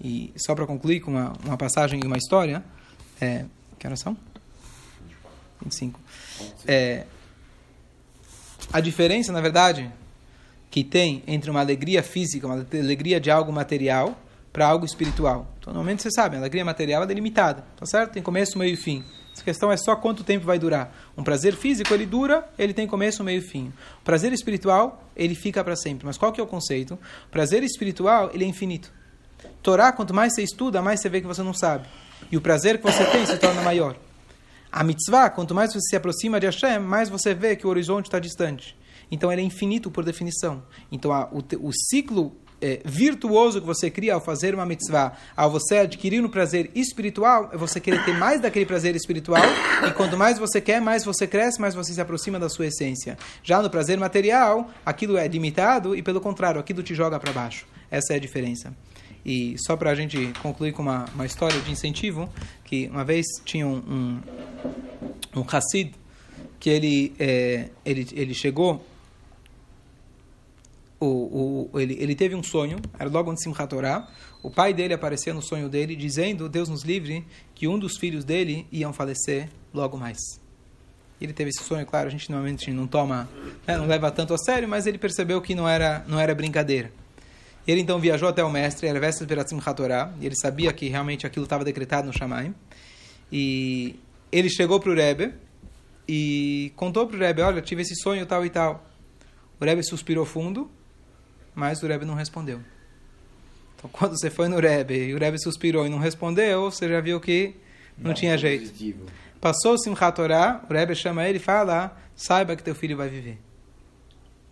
E 0.00 0.32
só 0.36 0.54
para 0.54 0.66
concluir 0.66 1.00
com 1.00 1.10
uma, 1.10 1.32
uma 1.44 1.56
passagem 1.56 2.00
e 2.02 2.06
uma 2.06 2.16
história, 2.16 2.62
é, 3.20 3.44
que 3.78 3.86
horas 3.86 4.00
são? 4.00 4.16
25. 5.62 5.98
É, 6.66 7.04
a 8.72 8.80
diferença, 8.80 9.32
na 9.32 9.40
verdade, 9.40 9.90
que 10.70 10.84
tem 10.84 11.22
entre 11.26 11.50
uma 11.50 11.60
alegria 11.60 12.02
física, 12.02 12.46
uma 12.46 12.66
alegria 12.72 13.20
de 13.20 13.30
algo 13.30 13.52
material, 13.52 14.16
para 14.52 14.66
algo 14.66 14.84
espiritual. 14.84 15.46
Então, 15.58 15.72
normalmente 15.72 16.02
você 16.02 16.10
sabe, 16.10 16.36
a 16.36 16.38
alegria 16.40 16.64
material 16.64 17.02
é 17.02 17.06
delimitada, 17.06 17.64
tá 17.76 17.86
certo? 17.86 18.12
Tem 18.12 18.22
começo, 18.22 18.58
meio 18.58 18.74
e 18.74 18.76
fim. 18.76 19.04
A 19.38 19.44
questão 19.44 19.70
é 19.70 19.76
só 19.76 19.94
quanto 19.94 20.24
tempo 20.24 20.44
vai 20.44 20.58
durar. 20.58 20.92
Um 21.16 21.22
prazer 21.22 21.54
físico, 21.54 21.94
ele 21.94 22.04
dura, 22.04 22.48
ele 22.58 22.74
tem 22.74 22.86
começo, 22.86 23.22
meio 23.22 23.38
e 23.38 23.42
fim. 23.42 23.72
O 24.00 24.04
prazer 24.04 24.32
espiritual, 24.32 25.08
ele 25.14 25.34
fica 25.34 25.62
para 25.62 25.76
sempre. 25.76 26.04
Mas 26.04 26.18
qual 26.18 26.32
que 26.32 26.40
é 26.40 26.44
o 26.44 26.46
conceito? 26.46 26.94
O 26.94 27.30
prazer 27.30 27.62
espiritual, 27.62 28.30
ele 28.34 28.44
é 28.44 28.48
infinito. 28.48 28.92
Torá, 29.62 29.92
quanto 29.92 30.14
mais 30.14 30.34
você 30.34 30.42
estuda, 30.42 30.80
mais 30.80 31.00
você 31.00 31.08
vê 31.08 31.20
que 31.20 31.26
você 31.26 31.42
não 31.42 31.54
sabe. 31.54 31.86
E 32.30 32.36
o 32.36 32.40
prazer 32.40 32.78
que 32.78 32.84
você 32.84 33.04
tem 33.04 33.24
se 33.26 33.36
torna 33.38 33.62
maior. 33.62 33.96
A 34.70 34.84
mitzvah, 34.84 35.30
quanto 35.30 35.54
mais 35.54 35.72
você 35.72 35.90
se 35.90 35.96
aproxima 35.96 36.38
de 36.38 36.46
Hashem, 36.46 36.78
mais 36.78 37.08
você 37.08 37.34
vê 37.34 37.56
que 37.56 37.66
o 37.66 37.70
horizonte 37.70 38.06
está 38.06 38.18
distante. 38.18 38.76
Então 39.10 39.32
ele 39.32 39.40
é 39.40 39.44
infinito 39.44 39.90
por 39.90 40.04
definição. 40.04 40.62
Então 40.92 41.12
a, 41.12 41.28
o, 41.32 41.42
o 41.66 41.72
ciclo 41.72 42.36
é, 42.60 42.80
virtuoso 42.84 43.60
que 43.60 43.66
você 43.66 43.90
cria 43.90 44.14
ao 44.14 44.20
fazer 44.20 44.54
uma 44.54 44.66
mitzvah, 44.66 45.12
ao 45.36 45.50
você 45.50 45.78
adquirir 45.78 46.24
um 46.24 46.28
prazer 46.28 46.70
espiritual, 46.74 47.50
é 47.52 47.56
você 47.56 47.80
querer 47.80 48.04
ter 48.04 48.16
mais 48.16 48.40
daquele 48.40 48.66
prazer 48.66 48.94
espiritual, 48.96 49.44
e 49.86 49.92
quanto 49.92 50.16
mais 50.16 50.38
você 50.38 50.60
quer, 50.60 50.80
mais 50.80 51.04
você 51.04 51.26
cresce, 51.26 51.60
mais 51.60 51.74
você 51.74 51.92
se 51.92 52.00
aproxima 52.00 52.38
da 52.38 52.48
sua 52.48 52.66
essência. 52.66 53.16
Já 53.42 53.62
no 53.62 53.70
prazer 53.70 53.98
material, 53.98 54.70
aquilo 54.84 55.16
é 55.16 55.26
limitado 55.26 55.94
e, 55.94 56.02
pelo 56.02 56.20
contrário, 56.20 56.60
aquilo 56.60 56.82
te 56.82 56.94
joga 56.94 57.18
para 57.18 57.32
baixo. 57.32 57.66
Essa 57.90 58.14
é 58.14 58.16
a 58.16 58.20
diferença. 58.20 58.74
E 59.28 59.56
só 59.58 59.76
para 59.76 59.90
a 59.90 59.94
gente 59.94 60.32
concluir 60.40 60.72
com 60.72 60.80
uma, 60.80 61.04
uma 61.14 61.26
história 61.26 61.60
de 61.60 61.70
incentivo, 61.70 62.30
que 62.64 62.86
uma 62.86 63.04
vez 63.04 63.26
tinha 63.44 63.66
um, 63.66 63.76
um, 63.76 64.20
um 65.36 65.44
Hassid, 65.46 65.92
que 66.58 66.70
ele, 66.70 67.12
é, 67.18 67.68
ele, 67.84 68.08
ele 68.14 68.32
chegou 68.32 68.82
o, 70.98 71.68
o, 71.70 71.78
ele, 71.78 71.98
ele 72.00 72.14
teve 72.14 72.34
um 72.34 72.42
sonho, 72.42 72.78
era 72.98 73.10
logo 73.10 73.30
antes 73.30 73.44
de 73.44 73.50
Simchat 73.50 73.68
Torah, 73.68 74.08
o 74.42 74.50
pai 74.50 74.72
dele 74.72 74.94
apareceu 74.94 75.34
no 75.34 75.42
sonho 75.42 75.68
dele 75.68 75.94
dizendo, 75.94 76.48
Deus 76.48 76.70
nos 76.70 76.82
livre, 76.82 77.22
que 77.54 77.68
um 77.68 77.78
dos 77.78 77.98
filhos 77.98 78.24
dele 78.24 78.66
iam 78.72 78.94
falecer 78.94 79.50
logo 79.74 79.98
mais. 79.98 80.16
Ele 81.20 81.34
teve 81.34 81.50
esse 81.50 81.62
sonho, 81.62 81.84
claro, 81.84 82.08
a 82.08 82.10
gente 82.10 82.30
normalmente 82.30 82.70
não 82.70 82.86
toma, 82.86 83.28
né, 83.66 83.76
não 83.76 83.86
leva 83.86 84.10
tanto 84.10 84.32
a 84.32 84.38
sério, 84.38 84.66
mas 84.66 84.86
ele 84.86 84.96
percebeu 84.96 85.38
que 85.42 85.54
não 85.54 85.68
era, 85.68 86.02
não 86.08 86.18
era 86.18 86.34
brincadeira. 86.34 86.90
Ele 87.68 87.82
então 87.82 88.00
viajou 88.00 88.28
até 88.28 88.42
o 88.42 88.50
mestre, 88.50 88.88
e 88.88 90.26
ele 90.26 90.36
sabia 90.36 90.72
que 90.72 90.88
realmente 90.88 91.26
aquilo 91.26 91.44
estava 91.44 91.64
decretado 91.64 92.06
no 92.06 92.12
Shamaim. 92.12 92.54
E 93.30 94.00
ele 94.32 94.48
chegou 94.48 94.80
para 94.80 94.90
o 94.90 94.94
Rebbe 94.94 95.34
e 96.08 96.72
contou 96.74 97.06
para 97.06 97.16
o 97.16 97.20
Rebbe, 97.20 97.42
olha, 97.42 97.60
tive 97.60 97.82
esse 97.82 97.94
sonho 97.94 98.24
tal 98.24 98.44
e 98.44 98.50
tal. 98.50 98.84
O 99.60 99.64
Rebbe 99.64 99.84
suspirou 99.84 100.24
fundo 100.24 100.70
mas 101.58 101.82
o 101.82 101.88
Rebbe 101.88 102.04
não 102.04 102.14
respondeu. 102.14 102.60
Então, 103.76 103.90
quando 103.92 104.16
você 104.16 104.30
foi 104.30 104.46
no 104.46 104.60
Rebbe 104.60 104.94
e 104.94 105.14
o 105.14 105.18
Rebbe 105.18 105.42
suspirou 105.42 105.84
e 105.84 105.90
não 105.90 105.98
respondeu, 105.98 106.70
você 106.70 106.88
já 106.88 107.00
viu 107.00 107.20
que 107.20 107.56
não, 107.96 108.08
não 108.08 108.14
tinha 108.14 108.38
jeito. 108.38 108.60
Positivo. 108.60 109.06
Passou 109.40 109.74
o 109.74 109.78
Simchat 109.78 110.14
Torah, 110.14 110.64
o 110.70 110.72
Rebbe 110.72 110.94
chama 110.94 111.28
ele 111.28 111.38
e 111.38 111.40
fala, 111.40 111.96
saiba 112.14 112.54
que 112.54 112.62
teu 112.62 112.76
filho 112.76 112.96
vai 112.96 113.08
viver. 113.08 113.38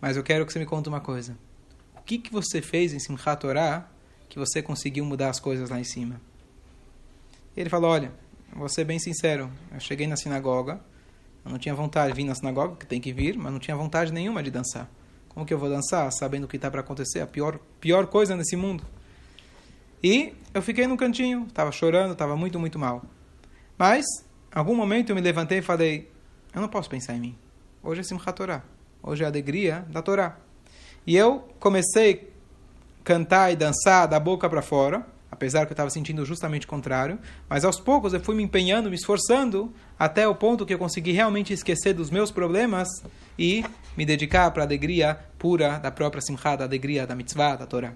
Mas 0.01 0.17
eu 0.17 0.23
quero 0.23 0.45
que 0.45 0.51
você 0.51 0.59
me 0.59 0.65
conte 0.65 0.89
uma 0.89 0.99
coisa. 0.99 1.37
Que, 2.07 2.17
que 2.17 2.31
você 2.31 2.61
fez 2.61 2.93
em 2.93 2.99
Simchat 2.99 3.41
Torah 3.41 3.85
que 4.29 4.39
você 4.39 4.61
conseguiu 4.61 5.03
mudar 5.03 5.29
as 5.29 5.41
coisas 5.41 5.69
lá 5.69 5.77
em 5.77 5.83
cima? 5.83 6.21
Ele 7.55 7.69
falou, 7.69 7.91
olha, 7.91 8.13
vou 8.55 8.69
ser 8.69 8.85
bem 8.85 8.97
sincero, 8.97 9.51
eu 9.73 9.79
cheguei 9.81 10.07
na 10.07 10.15
sinagoga, 10.15 10.79
eu 11.43 11.51
não 11.51 11.59
tinha 11.59 11.75
vontade 11.75 12.13
de 12.13 12.15
vir 12.15 12.23
na 12.23 12.33
sinagoga, 12.33 12.77
que 12.77 12.85
tem 12.85 13.01
que 13.01 13.11
vir, 13.11 13.37
mas 13.37 13.51
não 13.51 13.59
tinha 13.59 13.75
vontade 13.75 14.13
nenhuma 14.13 14.41
de 14.41 14.49
dançar. 14.49 14.89
Como 15.27 15.45
que 15.45 15.53
eu 15.53 15.59
vou 15.59 15.67
dançar 15.67 16.09
sabendo 16.13 16.45
o 16.45 16.47
que 16.47 16.55
está 16.55 16.71
para 16.71 16.79
acontecer? 16.79 17.19
A 17.19 17.27
pior, 17.27 17.59
pior 17.81 18.07
coisa 18.07 18.37
nesse 18.37 18.55
mundo. 18.55 18.85
E 20.01 20.33
eu 20.53 20.61
fiquei 20.61 20.87
no 20.87 20.95
cantinho, 20.95 21.45
estava 21.45 21.73
chorando, 21.73 22.13
estava 22.13 22.37
muito, 22.37 22.57
muito 22.57 22.79
mal. 22.79 23.03
Mas, 23.77 24.05
em 24.55 24.57
algum 24.57 24.75
momento 24.75 25.09
eu 25.09 25.15
me 25.15 25.21
levantei 25.21 25.57
e 25.57 25.61
falei: 25.61 26.09
Eu 26.55 26.61
não 26.61 26.69
posso 26.69 26.89
pensar 26.89 27.15
em 27.15 27.19
mim. 27.19 27.37
Hoje 27.83 27.99
é 27.99 28.03
Simchat 28.03 28.33
Torah. 28.33 28.63
Hoje 29.03 29.23
é 29.23 29.25
a 29.25 29.29
alegria 29.29 29.85
da 29.89 30.01
Torá. 30.01 30.46
E 31.07 31.15
eu 31.15 31.47
comecei 31.57 32.33
a 32.99 33.03
cantar 33.05 33.53
e 33.53 33.55
dançar 33.55 34.09
da 34.09 34.19
boca 34.19 34.49
para 34.49 34.61
fora, 34.61 35.07
apesar 35.31 35.65
que 35.65 35.71
eu 35.71 35.73
estava 35.73 35.89
sentindo 35.89 36.25
justamente 36.25 36.65
o 36.65 36.69
contrário. 36.69 37.17
Mas 37.49 37.63
aos 37.63 37.79
poucos 37.79 38.13
eu 38.13 38.19
fui 38.19 38.35
me 38.35 38.43
empenhando, 38.43 38.89
me 38.89 38.97
esforçando, 38.97 39.73
até 39.97 40.27
o 40.27 40.35
ponto 40.35 40.65
que 40.65 40.73
eu 40.73 40.77
consegui 40.77 41.13
realmente 41.13 41.53
esquecer 41.53 41.93
dos 41.93 42.11
meus 42.11 42.29
problemas 42.29 42.89
e 43.39 43.63
me 43.95 44.05
dedicar 44.05 44.51
para 44.51 44.63
a 44.63 44.65
alegria 44.65 45.17
pura 45.39 45.79
da 45.79 45.89
própria 45.89 46.21
simcha, 46.21 46.57
da 46.57 46.65
alegria 46.65 47.07
da 47.07 47.15
mitzvah, 47.15 47.55
da 47.55 47.65
Torá. 47.65 47.93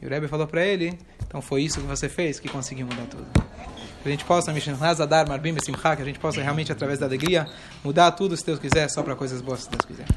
E 0.00 0.06
o 0.06 0.08
Rebbe 0.08 0.26
falou 0.26 0.46
para 0.46 0.64
ele, 0.64 0.98
então 1.26 1.42
foi 1.42 1.62
isso 1.62 1.82
que 1.82 1.86
você 1.86 2.08
fez 2.08 2.40
que 2.40 2.48
conseguiu 2.48 2.86
mudar 2.86 3.06
tudo. 3.10 3.26
Que 4.02 4.08
a 4.08 4.10
gente 4.10 4.24
possa, 4.24 4.52
Dar, 5.06 5.28
Marbim, 5.28 5.54
Simcha, 5.62 5.94
que 5.94 6.02
a 6.02 6.04
gente 6.04 6.18
possa 6.18 6.40
realmente, 6.40 6.72
através 6.72 6.98
da 6.98 7.06
alegria, 7.06 7.46
mudar 7.84 8.10
tudo, 8.12 8.36
se 8.36 8.44
Deus 8.44 8.58
quiser, 8.58 8.88
só 8.88 9.02
para 9.02 9.14
coisas 9.14 9.40
boas, 9.42 9.64
se 9.64 9.70
Deus 9.70 9.84
quiser. 9.84 10.06